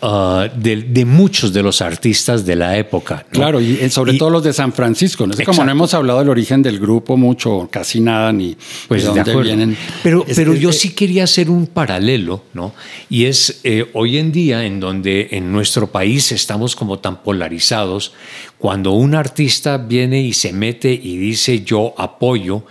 ah, 0.02 0.48
de, 0.56 0.78
de 0.84 1.06
muchos 1.06 1.52
de 1.54 1.62
los 1.64 1.82
artistas 1.82 2.46
de 2.46 2.56
la 2.56 2.78
época. 2.78 3.26
¿no? 3.32 3.40
Claro, 3.40 3.62
y 3.62 3.78
eh, 3.82 3.90
sobre 3.90 4.14
Y- 4.14 4.18
todo 4.18 4.30
los 4.30 4.44
de 4.44 4.54
San 4.54 4.74
Francisco. 4.74 5.26
¿no? 5.28 5.34
Es 5.34 5.42
como 5.46 5.64
no 5.64 5.72
hemos 5.72 5.94
hablado 5.94 6.20
del 6.20 6.30
origen 6.30 6.62
del 6.62 6.80
grupo 6.80 7.18
mucho, 7.18 7.68
casi 7.72 8.00
nada, 8.00 8.32
ni 8.32 8.56
Pues 8.88 9.04
de 9.04 9.12
de 9.12 9.24
dónde 9.24 9.42
vienen. 9.44 9.78
Pero, 10.04 10.26
Es- 10.28 10.36
pero 10.36 10.54
es- 10.54 10.60
yo 10.60 10.72
sí 10.72 10.92
quería 10.92 11.24
hacer 11.26 11.50
un 11.50 11.68
paralelo, 11.68 12.44
¿no? 12.54 12.74
Y 13.10 13.26
es 13.26 13.62
eh, 13.64 13.90
hoy 13.94 14.18
en 14.18 14.32
día 14.32 14.66
en 14.66 14.80
donde 14.80 15.30
en 15.32 15.52
nuestro 15.52 15.88
país 15.88 16.32
estamos 16.32 16.76
como 16.76 17.00
tan 17.00 17.22
polarizados, 17.24 18.14
cuando 18.58 18.92
un 18.92 19.16
artista 19.16 19.78
viene 19.78 20.22
y 20.22 20.34
se 20.34 20.54
mete 20.54 20.92
y 20.94 21.18
dice 21.18 21.62
yo 21.64 21.94
apoyo 21.98 22.64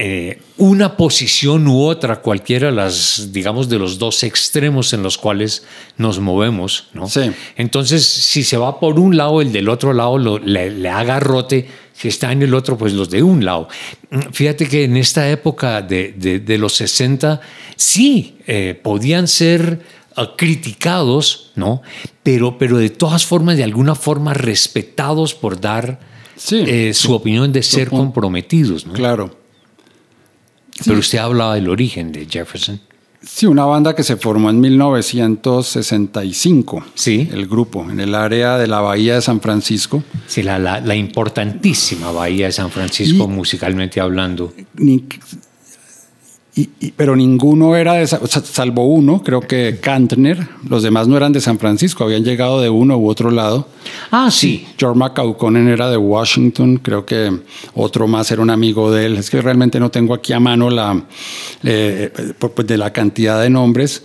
eh, 0.00 0.38
una 0.58 0.96
posición 0.96 1.66
u 1.66 1.82
otra, 1.82 2.20
cualquiera 2.20 2.68
de 2.68 2.72
las, 2.72 3.30
digamos, 3.32 3.68
de 3.68 3.78
los 3.80 3.98
dos 3.98 4.22
extremos 4.22 4.92
en 4.92 5.02
los 5.02 5.18
cuales 5.18 5.64
nos 5.96 6.20
movemos, 6.20 6.86
¿no? 6.94 7.08
Sí. 7.08 7.32
Entonces, 7.56 8.06
si 8.06 8.44
se 8.44 8.56
va 8.56 8.78
por 8.78 8.98
un 9.00 9.16
lado, 9.16 9.40
el 9.40 9.50
del 9.50 9.68
otro 9.68 9.92
lado 9.92 10.16
lo- 10.16 10.38
le, 10.38 10.70
le 10.70 10.88
haga 10.88 11.18
rote. 11.18 11.66
Si 11.92 12.06
está 12.06 12.30
en 12.30 12.42
el 12.42 12.54
otro, 12.54 12.78
pues 12.78 12.92
los 12.92 13.10
de 13.10 13.24
un 13.24 13.44
lado. 13.44 13.66
Mm, 14.10 14.20
Fíjate 14.32 14.68
que 14.68 14.84
en 14.84 14.96
esta 14.96 15.28
época 15.28 15.82
de, 15.82 16.14
de- 16.16 16.38
de 16.38 16.58
los 16.58 16.74
60, 16.74 17.40
sí, 17.74 18.36
eh, 18.46 18.78
podían 18.80 19.26
ser 19.26 19.80
ah, 20.14 20.34
criticados, 20.36 21.50
¿no? 21.56 21.82
Pero, 22.22 22.56
pero 22.56 22.78
de 22.78 22.90
todas 22.90 23.26
formas, 23.26 23.56
de 23.56 23.64
alguna 23.64 23.96
forma, 23.96 24.32
respetados 24.32 25.34
por 25.34 25.60
dar 25.60 25.98
Sí. 26.36 26.62
eh, 26.68 26.94
su 26.94 27.12
opinión 27.14 27.52
de 27.52 27.64
ser 27.64 27.88
comprometidos, 27.90 28.86
¿no? 28.86 28.92
Claro. 28.92 29.36
Pero 30.84 30.98
usted 30.98 31.18
hablaba 31.18 31.54
del 31.54 31.68
origen 31.68 32.12
de 32.12 32.26
Jefferson. 32.26 32.80
Sí, 33.20 33.46
una 33.46 33.64
banda 33.64 33.96
que 33.96 34.04
se 34.04 34.16
formó 34.16 34.48
en 34.48 34.60
1965. 34.60 36.84
Sí. 36.94 37.28
El 37.32 37.46
grupo, 37.48 37.84
en 37.90 37.98
el 38.00 38.14
área 38.14 38.56
de 38.58 38.66
la 38.68 38.80
Bahía 38.80 39.16
de 39.16 39.22
San 39.22 39.40
Francisco. 39.40 40.02
Sí, 40.26 40.42
la, 40.42 40.58
la- 40.58 40.80
la 40.80 40.94
importantísima 40.94 42.10
bahía 42.12 42.46
de 42.46 42.52
San 42.52 42.70
Francisco, 42.70 43.24
Y- 43.24 43.28
musicalmente 43.28 44.00
hablando. 44.00 44.52
Ni- 44.76 45.04
y- 46.54 46.70
y- 46.80 46.90
pero 46.96 47.14
ninguno 47.14 47.76
era 47.76 47.94
de, 47.94 48.06
salvo 48.06 48.86
uno, 48.86 49.22
creo 49.22 49.40
que 49.40 49.78
Kantner, 49.80 50.48
los 50.68 50.82
demás 50.82 51.06
no 51.06 51.16
eran 51.16 51.32
de 51.32 51.40
San 51.40 51.58
Francisco, 51.58 52.02
habían 52.04 52.24
llegado 52.24 52.60
de 52.60 52.68
uno 52.68 52.96
u 52.98 53.08
otro 53.08 53.30
lado. 53.30 53.68
Ah, 54.10 54.30
sí. 54.30 54.66
George 54.76 54.98
McCauconen 54.98 55.68
era 55.68 55.88
de 55.88 55.96
Washington, 55.96 56.78
creo 56.82 57.06
que 57.06 57.30
otro 57.74 58.06
más 58.08 58.30
era 58.32 58.42
un 58.42 58.50
amigo 58.50 58.90
de 58.90 59.06
él. 59.06 59.16
Es 59.16 59.30
que 59.30 59.40
realmente 59.40 59.78
no 59.78 59.90
tengo 59.90 60.14
aquí 60.14 60.32
a 60.32 60.40
mano 60.40 60.68
la 60.70 61.00
eh, 61.62 62.12
pues, 62.38 62.52
pues, 62.54 62.66
de 62.66 62.76
la 62.76 62.92
cantidad 62.92 63.40
de 63.40 63.50
nombres. 63.50 64.02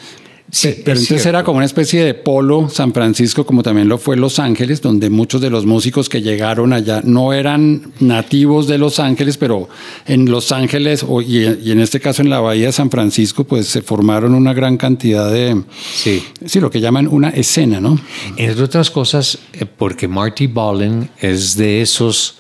Sí, 0.56 0.68
Pe- 0.68 0.82
pero 0.86 0.94
es 1.00 1.02
entonces 1.06 1.08
cierto. 1.24 1.30
era 1.30 1.44
como 1.44 1.58
una 1.58 1.66
especie 1.66 2.04
de 2.06 2.14
polo 2.14 2.70
San 2.70 2.94
Francisco, 2.94 3.44
como 3.44 3.64
también 3.64 3.88
lo 3.90 3.98
fue 3.98 4.16
Los 4.16 4.38
Ángeles, 4.38 4.82
donde 4.84 5.10
muchos 5.10 5.42
de 5.42 5.50
los 5.50 5.66
músicos 5.66 6.10
que 6.10 6.22
llegaron 6.22 6.74
allá 6.74 7.02
no 7.04 7.34
eran 7.34 7.92
nativos 8.00 8.68
de 8.68 8.78
Los 8.78 9.00
Ángeles, 9.00 9.38
pero 9.38 9.68
en 10.06 10.30
Los 10.30 10.52
Ángeles 10.52 11.04
o- 11.10 11.24
y, 11.24 11.40
y 11.64 11.72
en 11.72 11.80
este 11.80 12.00
caso 12.00 12.22
en 12.22 12.30
la 12.30 12.40
Bahía 12.40 12.68
de 12.68 12.72
San 12.72 12.92
Francisco, 12.92 13.46
pues 13.46 13.68
se 13.68 13.82
formaron 13.82 14.36
una 14.36 14.54
gran 14.54 14.78
cantidad 14.78 15.32
de, 15.32 15.60
Sí. 15.96 16.22
sí, 16.46 16.60
lo 16.60 16.70
que 16.70 16.80
llaman 16.80 17.08
una 17.08 17.30
escena, 17.30 17.80
¿no? 17.82 18.00
Entre 18.38 18.62
otras 18.64 18.92
cosas, 18.92 19.40
eh, 19.54 19.66
porque 19.66 20.08
Marty 20.08 20.46
Ballin 20.46 21.10
es 21.20 21.58
de 21.58 21.82
esos 21.82 22.36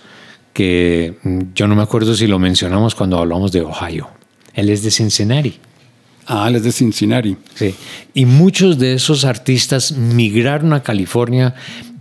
que 0.54 1.15
mm, 1.23 1.39
yo 1.56 1.67
no 1.67 1.76
me 1.76 1.82
acuerdo 1.82 2.13
si 2.15 2.28
lo 2.28 2.38
mencionamos 2.38 2.93
cuando 2.93 3.17
hablamos 3.17 3.52
de 3.52 3.62
Ohio. 3.62 4.08
Él 4.54 4.69
es 4.69 4.84
de 4.84 4.91
Cincinnati. 4.91 5.58
Ah, 6.28 6.48
él 6.50 6.56
es 6.56 6.64
de 6.64 6.72
Cincinnati. 6.72 7.36
Sí. 7.56 7.74
Y 8.14 8.26
muchos 8.26 8.78
de 8.80 8.94
esos 8.94 9.26
artistas 9.26 9.92
migraron 9.92 10.74
a 10.74 10.84
California 10.84 11.54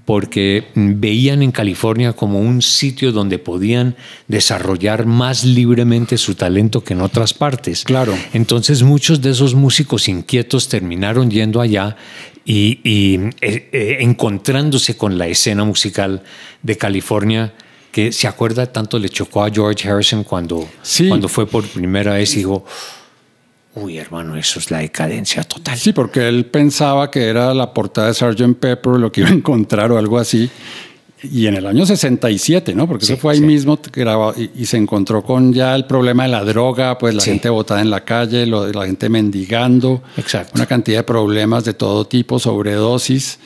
porque 0.04 0.64
veían 0.74 1.42
en 1.42 1.52
California 1.52 2.12
como 2.12 2.40
un 2.40 2.60
sitio 2.60 3.12
donde 3.12 3.38
podían 3.38 3.94
desarrollar 4.26 5.06
más 5.06 5.44
libremente 5.44 6.18
su 6.18 6.34
talento 6.34 6.82
que 6.82 6.94
en 6.94 7.02
otras 7.02 7.32
partes. 7.34 7.84
Claro. 7.84 8.14
Entonces 8.32 8.82
muchos 8.82 9.20
de 9.22 9.30
esos 9.30 9.54
músicos 9.54 10.08
inquietos 10.08 10.68
terminaron 10.68 11.30
yendo 11.30 11.60
allá 11.60 11.96
y, 12.44 12.80
y, 12.82 13.14
eh, 13.40 13.68
eh, 13.72 13.96
encontrándose 14.00 14.96
con 14.96 15.18
la 15.18 15.28
escena 15.28 15.64
musical 15.64 16.22
de 16.62 16.76
California 16.76 17.54
que 17.92 18.10
se 18.10 18.26
acuerda 18.26 18.66
tanto 18.72 18.98
le 18.98 19.08
chocó 19.08 19.44
a 19.44 19.50
George 19.50 19.88
Harrison 19.88 20.24
cuando, 20.24 20.68
Sí. 20.82 21.06
cuando 21.08 21.28
fue 21.28 21.46
por 21.46 21.64
primera 21.68 22.14
vez 22.14 22.32
y 22.34 22.38
dijo, 22.38 22.64
uy 23.74 23.98
hermano, 23.98 24.36
eso 24.36 24.58
es 24.58 24.70
la 24.70 24.78
decadencia 24.78 25.42
total. 25.44 25.76
Sí, 25.78 25.92
porque 25.92 26.28
él 26.28 26.46
pensaba 26.46 27.10
que 27.10 27.26
era 27.26 27.54
la 27.54 27.72
portada 27.72 28.08
de 28.08 28.14
Sgt. 28.14 28.54
Pepper 28.58 28.94
lo 29.00 29.10
que 29.10 29.20
iba 29.22 29.30
a 29.30 29.32
encontrar 29.32 29.90
o 29.92 29.98
algo 29.98 30.18
así. 30.18 30.50
Y 31.24 31.46
en 31.46 31.54
el 31.54 31.66
año 31.66 31.86
67, 31.86 32.74
¿no? 32.74 32.88
Porque 32.88 33.06
Sí, 33.06 33.12
eso 33.12 33.22
fue 33.22 33.34
ahí 33.34 33.38
sí. 33.38 33.44
mismo 33.44 33.78
grabado 33.92 34.34
y, 34.36 34.50
y 34.56 34.66
se 34.66 34.76
encontró 34.76 35.22
con 35.22 35.52
ya 35.52 35.74
el 35.76 35.84
problema 35.84 36.24
de 36.24 36.30
la 36.30 36.42
droga, 36.42 36.98
pues 36.98 37.14
la 37.14 37.20
Sí. 37.20 37.30
gente 37.30 37.48
botada 37.48 37.80
en 37.80 37.90
la 37.90 38.04
calle, 38.04 38.44
lo, 38.44 38.66
la 38.72 38.86
gente 38.86 39.08
mendigando, 39.08 40.02
Exacto. 40.16 40.50
una 40.56 40.66
cantidad 40.66 40.98
de 40.98 41.04
problemas 41.04 41.64
de 41.64 41.74
todo 41.74 42.06
tipo, 42.08 42.40
sobredosis. 42.40 43.38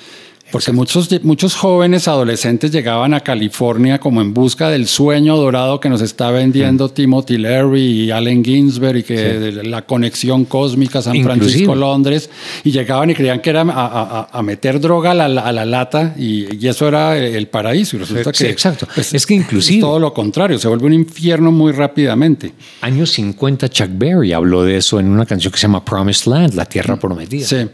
Porque 0.56 0.72
muchos, 0.72 1.08
muchos 1.22 1.54
jóvenes 1.54 2.08
adolescentes 2.08 2.70
llegaban 2.70 3.14
a 3.14 3.20
California 3.20 3.98
como 3.98 4.20
en 4.20 4.32
busca 4.34 4.68
del 4.70 4.86
sueño 4.86 5.36
dorado 5.36 5.80
que 5.80 5.88
nos 5.88 6.00
está 6.00 6.30
vendiendo 6.30 6.88
Timothy 6.88 7.38
Leary 7.38 7.82
y 8.04 8.10
Allen 8.10 8.44
Ginsberg 8.44 8.96
y 8.98 9.02
que 9.02 9.16
de 9.16 9.64
la 9.64 9.82
conexión 9.82 10.44
cósmica 10.44 11.02
San 11.02 11.16
Inclusive. 11.16 11.40
Francisco, 11.48 11.74
Londres, 11.74 12.30
y 12.64 12.70
llegaban 12.70 13.10
y 13.10 13.14
creían 13.14 13.40
que 13.40 13.50
era 13.50 13.62
a, 13.62 13.70
a- 13.70 14.28
a- 14.32 14.42
meter 14.42 14.80
droga 14.80 15.10
a 15.10 15.14
la, 15.14 15.26
a 15.26 15.52
la 15.52 15.64
lata 15.64 16.14
y, 16.18 16.46
y 16.62 16.68
eso 16.68 16.88
era 16.88 17.16
el 17.18 17.48
paraíso. 17.48 17.96
Y 17.96 18.00
resulta 18.00 18.32
Sí, 18.32 18.44
que 18.44 18.50
exacto. 18.50 18.86
Es 18.96 19.26
que 19.26 19.34
inclusive- 19.34 19.80
todo 19.80 19.98
lo 19.98 20.12
contrario, 20.14 20.58
se 20.58 20.68
vuelve 20.68 20.86
un 20.86 20.94
infierno 20.94 21.52
muy 21.52 21.72
rápidamente. 21.72 22.52
Años 22.80 23.10
50, 23.12 23.68
Chuck 23.68 23.90
Berry 23.92 24.32
habló 24.32 24.62
de 24.64 24.76
eso 24.78 24.98
en 25.00 25.08
una 25.08 25.26
canción 25.26 25.52
que 25.52 25.58
se 25.58 25.62
llama 25.66 25.84
Promised 25.84 26.30
Land, 26.30 26.54
la 26.54 26.64
tierra 26.64 26.96
prometida. 26.98 27.46
Sí. 27.46 27.66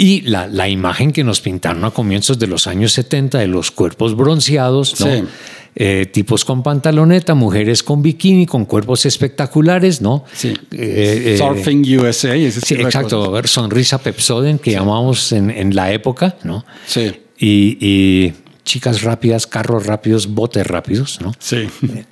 Y 0.00 0.20
la, 0.20 0.46
la 0.46 0.68
imagen 0.68 1.10
que 1.10 1.24
nos 1.24 1.40
pintaron 1.40 1.84
a 1.84 1.90
comienzos 1.90 2.38
de 2.38 2.46
los 2.46 2.68
años 2.68 2.92
70 2.92 3.38
de 3.38 3.48
los 3.48 3.72
cuerpos 3.72 4.16
bronceados, 4.16 5.00
¿no? 5.00 5.06
Sí. 5.06 5.24
Eh, 5.74 6.06
tipos 6.06 6.44
con 6.44 6.62
pantaloneta, 6.62 7.34
mujeres 7.34 7.82
con 7.82 8.00
bikini, 8.00 8.46
con 8.46 8.64
cuerpos 8.64 9.06
espectaculares, 9.06 10.00
¿no? 10.00 10.24
Sí. 10.32 10.54
Eh, 10.70 11.34
eh, 11.34 11.36
Surfing 11.36 11.84
USA. 11.98 12.36
y 12.36 12.44
ese 12.44 12.60
Sí, 12.60 12.74
exacto. 12.74 13.24
A 13.24 13.30
ver, 13.30 13.48
sonrisa 13.48 13.98
Pepsoden 13.98 14.60
que 14.60 14.70
llamamos 14.70 15.32
en, 15.32 15.50
en 15.50 15.74
la 15.74 15.92
época, 15.92 16.36
¿no? 16.44 16.64
Sí. 16.86 17.12
Y, 17.36 17.76
y 17.80 18.34
chicas 18.64 19.02
rápidas, 19.02 19.48
carros 19.48 19.86
rápidos, 19.86 20.28
botes 20.28 20.64
rápidos, 20.64 21.20
¿no? 21.20 21.32
Sí. 21.38 21.68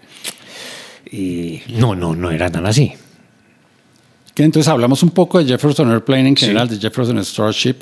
Y 1.08 1.62
no, 1.68 1.94
no, 1.94 2.16
no 2.16 2.32
era 2.32 2.50
tan 2.50 2.66
así. 2.66 2.92
Que 4.36 4.44
entonces 4.44 4.68
hablamos 4.68 5.02
un 5.02 5.10
poco 5.10 5.38
de 5.38 5.46
Jefferson 5.46 5.90
Airplane 5.90 6.28
en 6.28 6.36
Sí. 6.36 6.44
general, 6.46 6.68
de 6.68 6.76
Jefferson 6.78 7.18
Starship. 7.24 7.76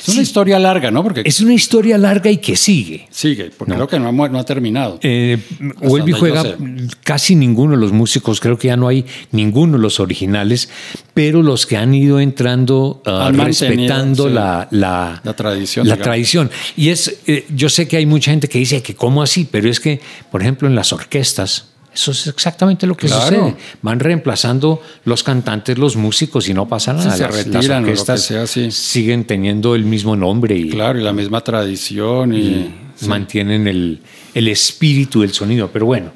Es 0.00 0.08
una 0.08 0.20
historia 0.22 0.58
larga, 0.58 0.90
¿no? 0.90 1.02
Porque 1.02 1.22
Es 1.24 1.40
una 1.40 1.54
historia 1.54 1.96
larga 1.96 2.28
y 2.30 2.36
que 2.38 2.56
sigue. 2.56 3.06
sigue, 3.10 3.50
porque 3.56 3.70
No. 3.70 3.76
creo 3.76 3.88
que 3.88 3.98
no 4.00 4.08
ha, 4.08 4.12
mu- 4.12 4.28
no 4.28 4.38
ha 4.38 4.44
terminado. 4.44 4.98
Eh, 5.00 5.38
vuelve 5.78 6.10
y 6.10 6.12
donde 6.12 6.12
yo 6.12 6.16
juega 6.18 6.56
casi 7.04 7.36
ninguno 7.36 7.70
de 7.72 7.76
los 7.78 7.92
músicos, 7.92 8.40
creo 8.40 8.58
que 8.58 8.66
ya 8.68 8.76
no 8.76 8.86
hay 8.88 9.06
ninguno 9.32 9.74
de 9.76 9.78
los 9.78 9.98
originales, 10.00 10.68
pero 11.14 11.40
los 11.42 11.64
que 11.66 11.76
han 11.78 11.94
ido 11.94 12.20
entrando 12.20 13.00
ah, 13.06 13.30
respetando 13.32 14.26
sí. 14.28 14.34
la, 14.34 14.68
la, 14.72 15.20
La 15.24 15.32
tradición, 15.34 15.86
La 15.86 15.94
digamos. 15.94 16.04
tradición. 16.04 16.50
Y 16.76 16.88
es, 16.90 17.20
eh, 17.28 17.46
yo 17.54 17.68
sé 17.70 17.88
que 17.88 17.96
hay 17.96 18.04
mucha 18.06 18.30
gente 18.32 18.48
que 18.48 18.58
dice 18.58 18.82
que 18.82 18.94
cómo 18.94 19.22
así, 19.22 19.48
pero 19.50 19.70
es 19.70 19.80
que, 19.80 20.00
por 20.30 20.42
ejemplo, 20.42 20.68
en 20.68 20.74
las 20.74 20.92
orquestas, 20.92 21.68
eso 21.96 22.10
es 22.10 22.26
exactamente 22.26 22.86
lo 22.86 22.94
que 22.94 23.06
Claro. 23.06 23.22
sucede. 23.24 23.56
Van 23.80 23.98
reemplazando 23.98 24.82
los 25.06 25.22
cantantes, 25.22 25.78
los 25.78 25.96
músicos 25.96 26.46
y 26.48 26.52
no 26.54 26.68
pasa 26.68 26.92
nada. 26.92 27.10
Se 27.16 27.22
las 27.22 27.34
retiran 27.44 27.86
lo 27.86 27.94
que 27.94 28.18
sea, 28.18 28.46
sí. 28.46 28.70
siguen 28.70 29.24
teniendo 29.24 29.74
el 29.74 29.84
mismo 29.84 30.14
nombre 30.14 30.54
y, 30.56 30.68
Claro, 30.68 31.00
y 31.00 31.02
la 31.02 31.14
misma 31.14 31.40
tradición. 31.42 32.34
Y, 32.34 32.70
sí. 32.96 33.08
mantienen 33.08 33.66
el, 33.66 34.00
el 34.34 34.48
espíritu 34.48 35.22
del 35.22 35.32
sonido. 35.32 35.70
Pero 35.72 35.86
bueno, 35.86 36.12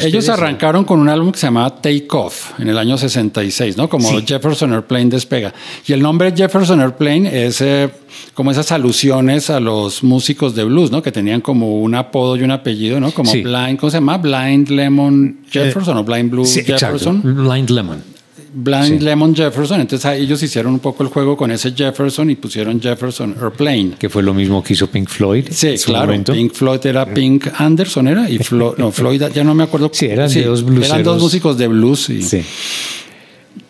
Ellos 0.00 0.28
arrancaron 0.30 0.84
con 0.84 0.98
un 1.00 1.08
álbum 1.08 1.30
que 1.32 1.38
se 1.38 1.46
llamaba 1.46 1.74
Take 1.76 2.06
Off 2.12 2.58
en 2.58 2.68
el 2.68 2.78
año 2.78 2.96
66, 2.96 3.76
¿no? 3.76 3.88
Como 3.88 4.08
Sí. 4.08 4.24
Jefferson 4.26 4.72
Airplane 4.72 5.06
despega. 5.10 5.52
Y 5.86 5.92
el 5.92 6.00
nombre 6.00 6.32
Jefferson 6.34 6.80
Airplane 6.80 7.46
es 7.46 7.60
eh, 7.60 7.90
como 8.32 8.50
esas 8.50 8.72
alusiones 8.72 9.50
a 9.50 9.60
los 9.60 10.02
músicos 10.02 10.54
de 10.54 10.64
blues, 10.64 10.90
¿no? 10.90 11.02
Que 11.02 11.12
tenían 11.12 11.42
como 11.42 11.80
un 11.80 11.94
apodo 11.94 12.36
y 12.36 12.42
un 12.42 12.52
apellido, 12.52 13.00
¿no? 13.00 13.10
Como 13.12 13.30
Sí. 13.30 13.42
Blind, 13.42 13.78
¿cómo 13.78 13.90
se 13.90 13.98
llama? 13.98 14.16
Blind 14.16 14.68
Lemon 14.70 15.40
Jefferson 15.50 15.96
o 15.98 16.04
Blind 16.04 16.30
Blue 16.30 16.46
Sí, 16.46 16.60
exacto. 16.60 16.86
Jefferson. 16.86 17.22
Blind 17.22 17.68
Lemon. 17.70 18.15
Blind 18.58 18.98
Sí. 19.00 19.04
Lemon 19.04 19.36
Jefferson. 19.36 19.82
Entonces 19.82 20.18
ellos 20.18 20.42
hicieron 20.42 20.72
un 20.72 20.78
poco 20.78 21.02
el 21.02 21.10
juego 21.10 21.36
con 21.36 21.50
ese 21.50 21.72
Jefferson 21.72 22.30
y 22.30 22.36
pusieron 22.36 22.80
Jefferson 22.80 23.34
Airplane. 23.40 23.92
Que 23.98 24.08
fue 24.08 24.22
lo 24.22 24.32
mismo 24.32 24.62
que 24.64 24.72
hizo 24.72 24.86
Pink 24.86 25.08
Floyd. 25.08 25.46
Sí, 25.50 25.74
claro. 25.84 26.06
momento. 26.06 26.32
Pink 26.32 26.52
Floyd 26.54 26.80
era 26.86 27.04
Pink 27.04 27.48
Anderson, 27.58 28.08
¿era? 28.08 28.30
Y 28.30 28.38
Flo- 28.38 28.74
no, 28.78 28.90
Floyd, 28.90 29.22
ya 29.34 29.44
no 29.44 29.54
me 29.54 29.64
acuerdo. 29.64 29.90
Sí, 29.92 30.06
eran 30.06 30.26
dos 30.28 30.36
Eran 30.36 30.64
blueseros. 30.66 31.04
dos 31.04 31.22
músicos 31.22 31.58
de 31.58 31.68
blues. 31.68 32.08
Y, 32.08 32.22
Sí. 32.22 32.42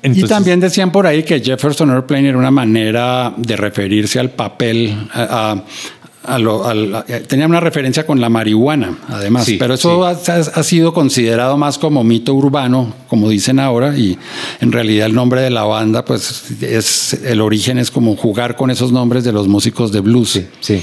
y 0.04 0.22
también 0.22 0.60
decían 0.60 0.92
por 0.92 1.06
ahí 1.06 1.24
que 1.24 1.40
Jefferson 1.40 1.90
Airplane 1.90 2.28
era 2.28 2.38
una 2.38 2.50
manera 2.52 3.34
de 3.36 3.56
referirse 3.56 4.20
al 4.20 4.30
papel. 4.30 4.94
A, 5.12 5.52
a- 5.52 5.64
a 6.26 6.38
lo- 6.38 6.66
al- 6.66 6.94
a- 6.94 7.04
tenía 7.04 7.46
una 7.46 7.60
referencia 7.60 8.06
con 8.06 8.20
la 8.20 8.28
marihuana, 8.28 8.98
además. 9.08 9.44
Sí, 9.46 9.56
Pero 9.58 9.74
eso 9.74 10.04
ha, 10.04 10.10
ha 10.10 10.62
sido 10.62 10.92
considerado 10.92 11.56
más 11.56 11.78
como 11.78 12.04
mito 12.04 12.34
urbano, 12.34 12.92
como 13.08 13.28
dicen 13.30 13.58
ahora, 13.60 13.96
y 13.96 14.18
en 14.60 14.72
realidad 14.72 15.06
el 15.06 15.14
nombre 15.14 15.40
de 15.40 15.50
la 15.50 15.62
banda, 15.64 16.04
pues 16.04 16.50
es 16.62 17.14
el 17.24 17.40
origen 17.40 17.78
es 17.78 17.90
como 17.90 18.16
jugar 18.16 18.56
con 18.56 18.70
esos 18.70 18.92
nombres 18.92 19.24
de 19.24 19.32
los 19.32 19.48
músicos 19.48 19.92
de 19.92 20.00
blues. 20.00 20.30
Sí, 20.30 20.46
sí. 20.60 20.82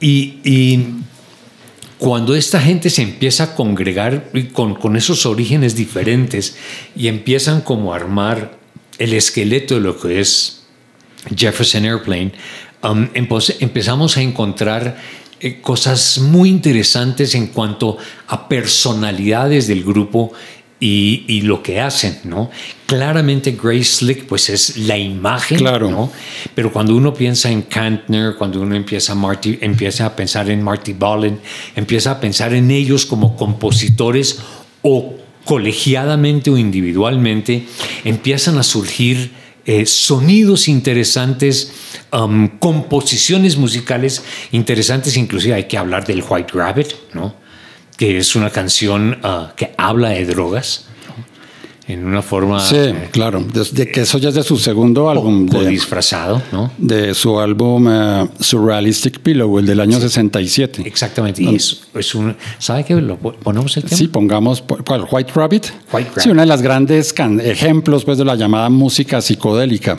Y, 0.00 0.38
y 0.44 0.84
cuando 1.98 2.34
esta 2.36 2.60
gente 2.60 2.90
se 2.90 3.02
empieza 3.02 3.44
a 3.44 3.54
congregar 3.54 4.30
con, 4.52 4.74
con 4.74 4.96
esos 4.96 5.24
orígenes 5.26 5.74
diferentes 5.74 6.56
y 6.94 7.08
empiezan 7.08 7.62
como 7.62 7.92
a 7.92 7.96
armar 7.96 8.58
el 8.98 9.12
esqueleto 9.14 9.74
de 9.76 9.80
lo 9.80 9.98
que 9.98 10.20
es 10.20 10.62
Jefferson 11.34 11.84
Airplane, 11.84 12.32
um, 12.90 13.08
empezamos 13.14 14.16
a 14.16 14.22
encontrar 14.22 14.96
eh, 15.40 15.60
cosas 15.60 16.18
muy 16.18 16.48
interesantes 16.48 17.34
en 17.34 17.48
cuanto 17.48 17.98
a 18.28 18.48
personalidades 18.48 19.66
del 19.66 19.84
grupo 19.84 20.32
y, 20.78 21.24
y 21.26 21.40
lo 21.42 21.62
que 21.62 21.80
hacen, 21.80 22.18
¿no? 22.24 22.50
Claramente 22.86 23.52
Grace 23.52 23.84
Slick, 23.84 24.24
pues 24.26 24.50
es 24.50 24.76
la 24.76 24.96
imagen, 24.98 25.58
Claro. 25.58 25.90
¿no? 25.90 26.12
Pero 26.54 26.70
cuando 26.70 26.94
uno 26.94 27.14
piensa 27.14 27.50
en 27.50 27.62
Kantner, 27.62 28.36
cuando 28.36 28.60
uno 28.60 28.76
empieza 28.76 29.12
a, 29.12 29.14
Marty, 29.14 29.58
empieza 29.60 30.06
a 30.06 30.14
pensar 30.14 30.50
en 30.50 30.62
Marty 30.62 30.92
Balin, 30.92 31.38
empieza 31.74 32.12
a 32.12 32.20
pensar 32.20 32.52
en 32.52 32.70
ellos 32.70 33.06
como 33.06 33.36
compositores 33.36 34.38
o 34.82 35.14
colegiadamente 35.44 36.50
o 36.50 36.58
individualmente, 36.58 37.66
empiezan 38.04 38.58
a 38.58 38.62
surgir 38.62 39.30
eh, 39.66 39.84
sonidos 39.84 40.68
interesantes, 40.68 41.72
um, 42.12 42.48
composiciones 42.58 43.56
musicales 43.56 44.22
interesantes, 44.52 45.16
inclusive 45.16 45.54
hay 45.54 45.64
que 45.64 45.76
hablar 45.76 46.06
del 46.06 46.24
White 46.26 46.52
Rabbit, 46.54 46.94
¿no? 47.12 47.34
que 47.96 48.18
es 48.18 48.36
una 48.36 48.50
canción 48.50 49.18
ah, 49.22 49.52
que 49.56 49.74
habla 49.76 50.10
de 50.10 50.24
drogas. 50.24 50.85
En 51.88 52.04
una 52.04 52.20
forma 52.20 52.60
Sí, 52.60 52.76
eh, 52.76 53.08
claro. 53.12 53.44
Desde 53.52 53.90
que 53.90 54.00
eso 54.02 54.18
ya 54.18 54.30
es 54.30 54.34
de 54.34 54.42
su 54.42 54.56
segundo 54.58 55.08
álbum. 55.08 55.46
de- 55.46 55.68
disfrazado, 55.68 56.42
¿no? 56.52 56.72
de 56.78 57.14
su 57.14 57.38
álbum 57.38 57.86
eh, 57.88 58.28
Surrealistic 58.40 59.20
Pillow, 59.20 59.58
el 59.60 59.66
del 59.66 59.78
año 59.80 60.00
67. 60.00 60.82
Exactamente. 60.84 61.42
Y 61.42 61.54
es, 61.54 61.82
es 61.94 62.14
un. 62.14 62.34
¿Sabe 62.58 62.84
qué? 62.84 62.94
¿Lo 62.96 63.16
po- 63.16 63.34
ponemos 63.34 63.76
el 63.76 63.84
tema? 63.84 63.96
Sí, 63.96 64.08
pongamos 64.08 64.62
¿cuál? 64.84 65.06
White 65.10 65.32
Rabbit. 65.34 65.66
White 65.92 66.10
Sí, 66.14 66.20
Rabbit. 66.20 66.32
una 66.32 66.42
de 66.42 66.46
las 66.48 66.62
grandes 66.62 67.14
ejemplos 67.44 68.04
pues, 68.04 68.18
de 68.18 68.24
la 68.24 68.34
llamada 68.34 68.68
música 68.68 69.20
psicodélica. 69.20 69.98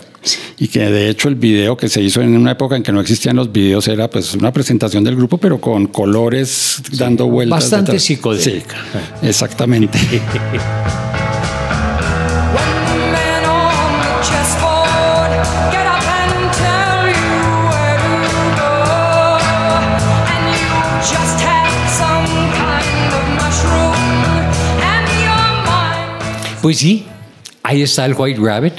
Y 0.60 0.68
que 0.68 0.80
de 0.80 1.10
hecho 1.10 1.30
el 1.30 1.36
video 1.36 1.78
que 1.78 1.88
se 1.88 2.02
hizo 2.02 2.22
en 2.22 2.36
una 2.36 2.52
época 2.52 2.76
en 2.76 2.84
que 2.84 2.92
no 2.92 3.00
existían 3.00 3.36
los 3.38 3.50
videos 3.52 3.88
era 3.88 4.10
pues 4.10 4.34
una 4.34 4.52
presentación 4.52 5.04
del 5.06 5.16
grupo, 5.16 5.38
pero 5.38 5.62
con 5.62 5.88
colores 5.88 6.82
dando 6.98 7.28
vueltas. 7.28 7.60
bastante 7.62 7.98
psicodélica. 8.00 8.76
Sí, 9.22 9.28
exactamente. 9.28 9.98
Pues 26.62 26.78
sí, 26.78 27.06
ahí 27.64 27.82
está 27.82 28.06
el 28.06 28.14
White 28.18 28.40
Rabbit, 28.42 28.74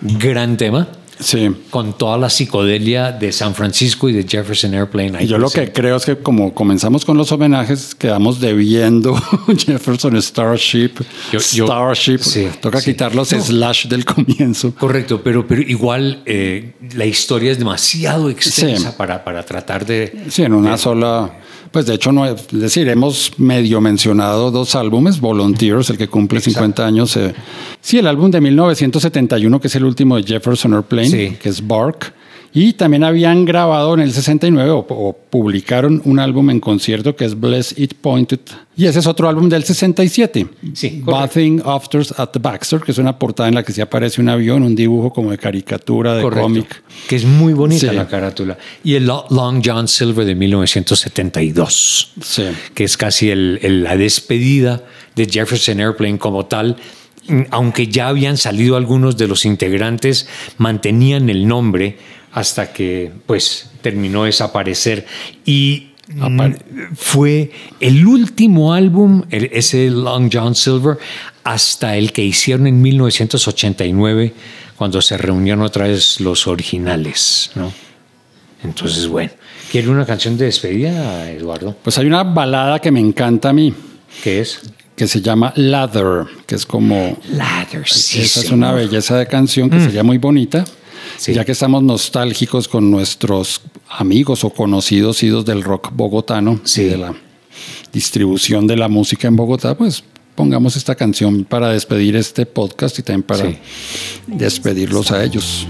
gran 0.00 0.56
tema. 0.56 0.88
Sí. 1.20 1.50
con 1.70 1.98
toda 1.98 2.16
la 2.16 2.30
psicodelia 2.30 3.10
de 3.10 3.32
San 3.32 3.52
Francisco 3.52 4.08
y 4.08 4.12
de 4.12 4.22
Jefferson 4.22 4.72
Airplane. 4.72 5.26
yo 5.26 5.36
lo 5.36 5.50
que 5.50 5.72
creo 5.72 5.96
es 5.96 6.04
que 6.06 6.16
como 6.18 6.54
comenzamos 6.54 7.04
con 7.04 7.16
los 7.18 7.32
homenajes, 7.32 7.96
quedamos 7.96 8.38
debiendo 8.38 9.16
Jefferson 9.58 10.16
Starship, 10.22 10.92
Yo- 11.32 11.40
yo- 11.40 11.66
Starship. 11.66 12.18
sí, 12.18 12.48
Toca 12.60 12.80
sí. 12.80 12.92
quitar 12.92 13.16
los 13.16 13.32
No. 13.32 13.42
slash 13.42 13.86
del 13.88 14.04
comienzo. 14.04 14.72
Correcto, 14.76 15.20
pero, 15.20 15.44
pero 15.44 15.60
igual 15.62 16.22
eh, 16.24 16.74
la 16.94 17.04
historia 17.04 17.50
es 17.50 17.58
demasiado 17.58 18.30
extensa 18.30 18.96
para, 18.96 19.24
para 19.24 19.44
tratar 19.44 19.84
de... 19.84 20.26
Sí, 20.30 20.44
en 20.44 20.52
una 20.52 20.78
sola. 20.78 21.32
Pues 21.72 21.86
de 21.86 21.94
hecho, 21.94 22.12
no 22.12 22.24
es 22.26 22.46
decir, 22.50 22.88
hemos 22.88 23.32
medio 23.38 23.80
mencionado 23.80 24.50
dos 24.50 24.74
álbumes, 24.74 25.20
Volunteers, 25.20 25.90
el 25.90 25.98
que 25.98 26.08
cumple 26.08 26.40
50 26.40 26.86
años. 26.86 27.16
eh, 27.16 27.34
sí, 27.80 27.98
el 27.98 28.06
álbum 28.06 28.30
de 28.30 28.40
1971, 28.40 29.60
que 29.60 29.66
es 29.68 29.74
el 29.76 29.84
último 29.84 30.16
de 30.16 30.22
Jefferson 30.22 30.72
Airplane, 30.74 31.08
Sí. 31.10 31.36
que 31.40 31.48
es 31.48 31.66
Bark. 31.66 32.12
Y 32.54 32.72
también 32.72 33.04
habían 33.04 33.44
grabado 33.44 33.92
en 33.94 34.00
el 34.00 34.10
69 34.12 34.70
o, 34.70 34.78
o 34.88 35.12
publicaron 35.30 36.00
un 36.06 36.18
álbum 36.18 36.48
en 36.50 36.60
concierto 36.60 37.14
que 37.14 37.26
es 37.26 37.38
Bless 37.38 37.74
It 37.78 37.94
Pointed. 38.00 38.40
Y 38.76 38.86
ese 38.86 39.00
es 39.00 39.06
otro 39.06 39.28
álbum 39.28 39.48
del 39.48 39.64
67. 39.64 40.46
Sí. 40.72 41.02
Bathing 41.04 41.60
Afters 41.64 42.14
at 42.18 42.28
the 42.30 42.38
Baxter, 42.38 42.80
que 42.80 42.92
es 42.92 42.98
una 42.98 43.18
portada 43.18 43.48
en 43.48 43.54
la 43.54 43.62
que 43.62 43.72
sí 43.72 43.80
aparece 43.80 44.20
un 44.20 44.28
avión, 44.30 44.62
un 44.62 44.74
dibujo 44.74 45.12
como 45.12 45.30
de 45.30 45.38
caricatura, 45.38 46.14
de 46.14 46.22
cómic. 46.22 46.82
Que 47.06 47.16
es 47.16 47.24
muy 47.24 47.52
bonita 47.52 47.90
Sí. 47.90 47.94
la 47.96 48.06
carátula. 48.08 48.56
Y 48.82 48.94
el 48.94 49.06
Lo- 49.06 49.26
Long 49.30 49.60
John 49.64 49.86
Silver 49.86 50.24
de 50.24 50.34
1972. 50.34 52.12
Sí. 52.22 52.44
que 52.74 52.84
es 52.84 52.96
casi 52.96 53.30
el- 53.30 53.58
el- 53.62 53.82
la 53.84 53.96
despedida 53.96 54.82
de 55.16 55.26
Jefferson 55.26 55.80
Airplane 55.80 56.18
como 56.18 56.46
tal. 56.46 56.76
Mm, 57.28 57.42
Aunque 57.50 57.88
ya 57.88 58.08
habían 58.08 58.36
salido 58.38 58.76
algunos 58.76 59.16
de 59.18 59.28
los 59.28 59.44
integrantes, 59.44 60.26
mantenían 60.56 61.28
el 61.28 61.46
nombre 61.46 61.98
hasta 62.38 62.72
que 62.72 63.10
pues 63.26 63.70
terminó 63.82 64.22
de 64.22 64.26
desaparecer. 64.28 65.06
Y 65.44 65.88
fue 66.96 67.50
el 67.80 68.06
último 68.06 68.72
álbum, 68.72 69.24
el- 69.30 69.50
ese 69.52 69.90
Long 69.90 70.30
John 70.32 70.54
Silver, 70.54 70.98
hasta 71.44 71.96
el 71.96 72.12
que 72.12 72.24
hicieron 72.24 72.66
en 72.66 72.80
1989, 72.80 74.32
cuando 74.76 75.00
se 75.02 75.16
reunieron 75.16 75.62
otra 75.62 75.86
vez 75.88 76.20
los 76.20 76.46
originales. 76.46 77.50
¿no? 77.56 77.72
Entonces, 78.62 79.06
bueno, 79.08 79.30
¿quiere 79.70 79.88
una 79.88 80.06
canción 80.06 80.36
de 80.38 80.46
despedida, 80.46 81.30
Eduardo? 81.30 81.76
Pues 81.82 81.98
hay 81.98 82.06
una 82.06 82.22
balada 82.22 82.78
que 82.80 82.90
me 82.90 83.00
encanta 83.00 83.48
a 83.50 83.52
mí. 83.52 83.74
¿Qué 84.22 84.40
es? 84.40 84.60
que 84.96 85.06
se 85.06 85.20
llama 85.20 85.52
Lather, 85.54 86.24
que 86.44 86.56
es 86.56 86.66
como... 86.66 87.16
Lather, 87.30 87.86
sí, 87.88 88.20
esa 88.20 88.40
es 88.40 88.50
una 88.50 88.72
belleza 88.72 89.16
de 89.16 89.28
canción 89.28 89.70
que 89.70 89.78
sería 89.78 90.02
muy 90.02 90.18
bonita. 90.18 90.64
Sí. 91.18 91.34
Ya 91.34 91.44
que 91.44 91.52
estamos 91.52 91.82
nostálgicos 91.82 92.68
con 92.68 92.90
nuestros 92.90 93.60
amigos 93.90 94.44
o 94.44 94.50
conocidos 94.50 95.22
idos 95.22 95.44
del 95.44 95.62
rock 95.62 95.90
bogotano 95.92 96.60
Sí. 96.64 96.82
y 96.82 96.84
de 96.84 96.96
la 96.96 97.14
distribución 97.92 98.66
de 98.66 98.76
la 98.76 98.88
música 98.88 99.26
en 99.28 99.34
Bogotá, 99.36 99.76
pues 99.76 100.04
pongamos 100.36 100.76
esta 100.76 100.94
canción 100.94 101.44
para 101.44 101.70
despedir 101.70 102.14
este 102.14 102.46
podcast 102.46 102.98
y 103.00 103.02
también 103.02 103.24
para 103.24 103.50
Sí. 103.50 103.58
despedirlos 104.28 105.10
a 105.10 105.24
ellos. 105.24 105.66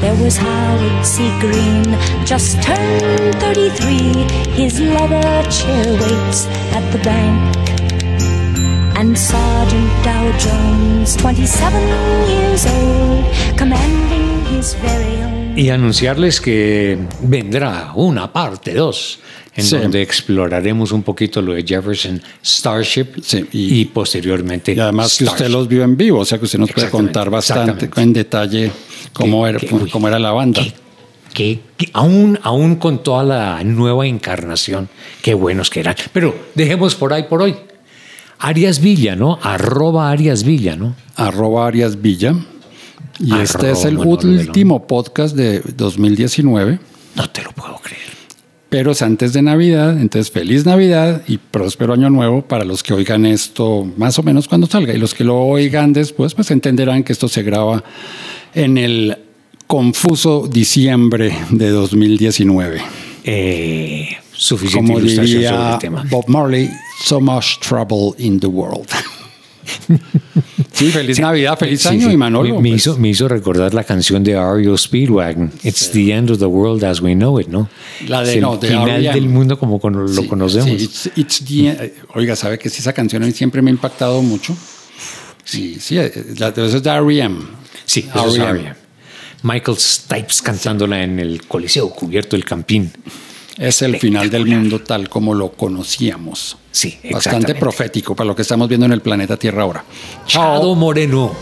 There 0.00 0.14
was 0.24 0.38
Howard 0.38 1.04
C. 1.04 1.22
Green, 1.40 1.96
just 2.26 2.60
turned 2.62 3.34
33. 3.38 4.26
His 4.56 4.80
leather 4.80 5.46
chair 5.48 5.86
waits 6.00 6.46
at 6.74 6.82
the 6.90 6.98
bank. 7.04 7.81
And 9.02 9.16
Sergeant 9.16 9.90
Dow 10.04 10.30
Jones, 10.38 11.16
27 11.16 11.72
years 12.28 12.66
old, 12.66 13.24
commanding 13.58 14.44
his 14.56 14.76
very 14.80 15.20
own. 15.24 15.58
Y 15.58 15.70
anunciarles 15.70 16.40
que 16.40 16.96
vendrá 17.22 17.90
una 17.96 18.32
parte 18.32 18.72
2 18.74 19.18
en 19.56 19.64
Sí. 19.64 19.76
donde 19.76 20.02
exploraremos 20.02 20.92
un 20.92 21.02
poquito 21.02 21.42
lo 21.42 21.54
de 21.54 21.64
Jefferson 21.64 22.22
Starship 22.44 23.06
Sí, 23.24 23.44
y, 23.50 23.80
y- 23.80 23.84
posteriormente 23.86 24.72
Y 24.72 24.78
además 24.78 25.18
que 25.18 25.24
usted 25.24 25.36
Starship. 25.46 25.52
los 25.52 25.66
vio 25.66 25.82
en 25.82 25.96
vivo, 25.96 26.20
o 26.20 26.24
sea 26.24 26.38
que 26.38 26.44
usted 26.44 26.60
nos 26.60 26.70
puede 26.70 26.88
contar 26.88 27.28
bastante 27.28 27.90
en 28.00 28.12
detalle 28.12 28.70
cómo, 29.12 29.42
Que- 29.42 29.50
era, 29.50 29.58
que- 29.58 29.74
uy, 29.74 29.90
cómo 29.90 30.06
era 30.06 30.20
la 30.20 30.30
banda. 30.30 30.62
que, 30.62 30.72
que- 31.34 31.60
que 31.76 31.90
aún, 31.92 32.38
aún 32.44 32.76
con 32.76 33.02
toda 33.02 33.24
la 33.24 33.64
nueva 33.64 34.06
encarnación, 34.06 34.88
qué 35.22 35.34
buenos 35.34 35.70
que 35.70 35.80
eran. 35.80 35.96
Pero 36.12 36.36
dejemos 36.54 36.94
por 36.94 37.12
ahí 37.12 37.24
por 37.24 37.42
hoy. 37.42 37.56
Arias 38.42 38.80
Villa, 38.80 39.14
¿no? 39.16 39.38
Arroba 39.42 40.10
Arias 40.10 40.42
Villa, 40.44 40.76
¿no? 40.76 40.94
arroba 41.16 41.66
Arias 41.66 42.00
Villa. 42.00 42.34
Y 43.20 43.34
este 43.36 43.70
es 43.70 43.84
el 43.84 43.98
último 43.98 44.86
podcast 44.86 45.36
de 45.36 45.60
2019, 45.76 46.80
No 47.14 47.30
te 47.30 47.42
lo 47.42 47.52
puedo 47.52 47.76
creer. 47.76 48.00
pero 48.68 48.92
es 48.92 49.02
antes 49.02 49.32
de 49.32 49.42
Navidad. 49.42 50.00
Entonces, 50.00 50.32
feliz 50.32 50.64
Navidad 50.66 51.22
y 51.28 51.36
próspero 51.38 51.92
año 51.92 52.10
nuevo 52.10 52.42
para 52.42 52.64
los 52.64 52.82
que 52.82 52.94
oigan 52.94 53.26
esto 53.26 53.86
más 53.96 54.18
o 54.18 54.22
menos 54.22 54.48
cuando 54.48 54.66
salga. 54.66 54.92
Y 54.94 54.98
los 54.98 55.14
que 55.14 55.24
lo 55.24 55.38
oigan 55.40 55.92
después, 55.92 56.34
pues 56.34 56.50
entenderán 56.50 57.04
que 57.04 57.12
esto 57.12 57.28
se 57.28 57.42
graba 57.42 57.84
en 58.54 58.78
el 58.78 59.18
confuso 59.66 60.48
diciembre 60.50 61.36
de 61.50 61.68
2019. 61.68 62.80
Eh, 63.24 64.08
suficiente 64.32 64.86
Como 64.92 64.98
ilustración 64.98 65.42
sobre 65.42 65.48
diría 65.56 65.72
el 65.74 65.78
tema. 65.78 66.04
Bob 66.10 66.24
Marley, 66.28 66.68
so 67.04 67.20
much 67.20 67.58
trouble 67.60 68.14
in 68.18 68.40
the 68.40 68.46
world. 68.48 68.88
sí, 70.72 70.90
feliz 70.90 71.18
Navidad, 71.20 71.56
feliz 71.58 71.82
Sí, 71.82 71.88
año 71.88 72.08
sí. 72.08 72.14
y 72.14 72.16
Manolo. 72.16 72.60
Me, 72.60 72.70
pues, 72.70 72.82
hizo, 72.82 72.98
me 72.98 73.08
hizo 73.10 73.28
recordar 73.28 73.72
la 73.74 73.84
canción 73.84 74.24
de 74.24 74.32
REO 74.34 74.76
Speedwagon. 74.76 75.52
It's 75.62 75.90
the 75.92 76.12
end 76.12 76.30
of 76.30 76.38
the 76.38 76.46
world 76.46 76.82
as 76.84 77.00
we 77.00 77.14
know 77.14 77.38
it, 77.38 77.48
¿no? 77.48 77.68
La 78.08 78.22
de- 78.22 78.30
Es 78.30 78.34
el 78.36 78.42
no, 78.42 78.56
de 78.56 78.68
final 78.68 78.88
R.E.M.. 78.90 79.14
del 79.14 79.28
mundo 79.28 79.58
como 79.58 79.78
con- 79.80 79.92
lo 79.94 80.08
Sí, 80.08 80.26
conocemos. 80.26 80.68
sí, 80.68 80.74
it's- 80.84 81.10
it's 81.16 81.44
the- 81.44 81.94
oiga, 82.14 82.34
¿sabe 82.36 82.58
que 82.58 82.68
sí, 82.70 82.80
esa 82.80 82.92
canción 82.92 83.22
a 83.22 83.26
mí 83.26 83.32
siempre 83.32 83.62
me 83.62 83.70
ha 83.70 83.74
impactado 83.74 84.20
mucho? 84.22 84.56
Sí, 85.44 85.76
sí, 85.80 85.98
eh, 85.98 86.12
la, 86.38 86.48
eso 86.48 86.64
es 86.76 86.82
de 86.82 86.90
R.E.M. 86.90 87.36
Sí, 87.84 88.06
eso 88.12 88.26
es 88.28 88.34
R.E.M.. 88.38 88.74
Michael 89.44 89.76
Stipes 89.76 90.40
cantándola 90.40 91.02
en 91.02 91.18
el 91.18 91.46
Coliseo 91.46 91.90
cubierto 91.90 92.36
del 92.36 92.44
Campín. 92.44 92.92
Es 93.58 93.82
el 93.82 93.98
final 93.98 94.30
del 94.30 94.46
mundo 94.46 94.80
tal 94.80 95.08
como 95.08 95.34
lo 95.34 95.52
conocíamos. 95.52 96.56
Sí, 96.70 96.98
Bastante 97.10 97.54
profético 97.54 98.16
para 98.16 98.28
lo 98.28 98.36
que 98.36 98.42
estamos 98.42 98.68
viendo 98.68 98.86
en 98.86 98.92
el 98.92 99.02
planeta 99.02 99.36
Tierra 99.36 99.62
ahora. 99.62 99.84
Chado 100.26 100.74
Moreno. 100.74 101.32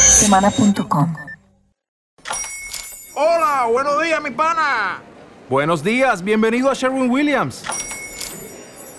Semana.com 0.00 1.14
Hola, 3.16 3.66
buenos 3.70 4.02
días, 4.02 4.22
mi 4.22 4.30
pana. 4.30 5.02
Buenos 5.48 5.84
días, 5.84 6.22
bienvenido 6.22 6.70
a 6.70 6.74
Sherwin 6.74 7.10
Williams. 7.10 7.62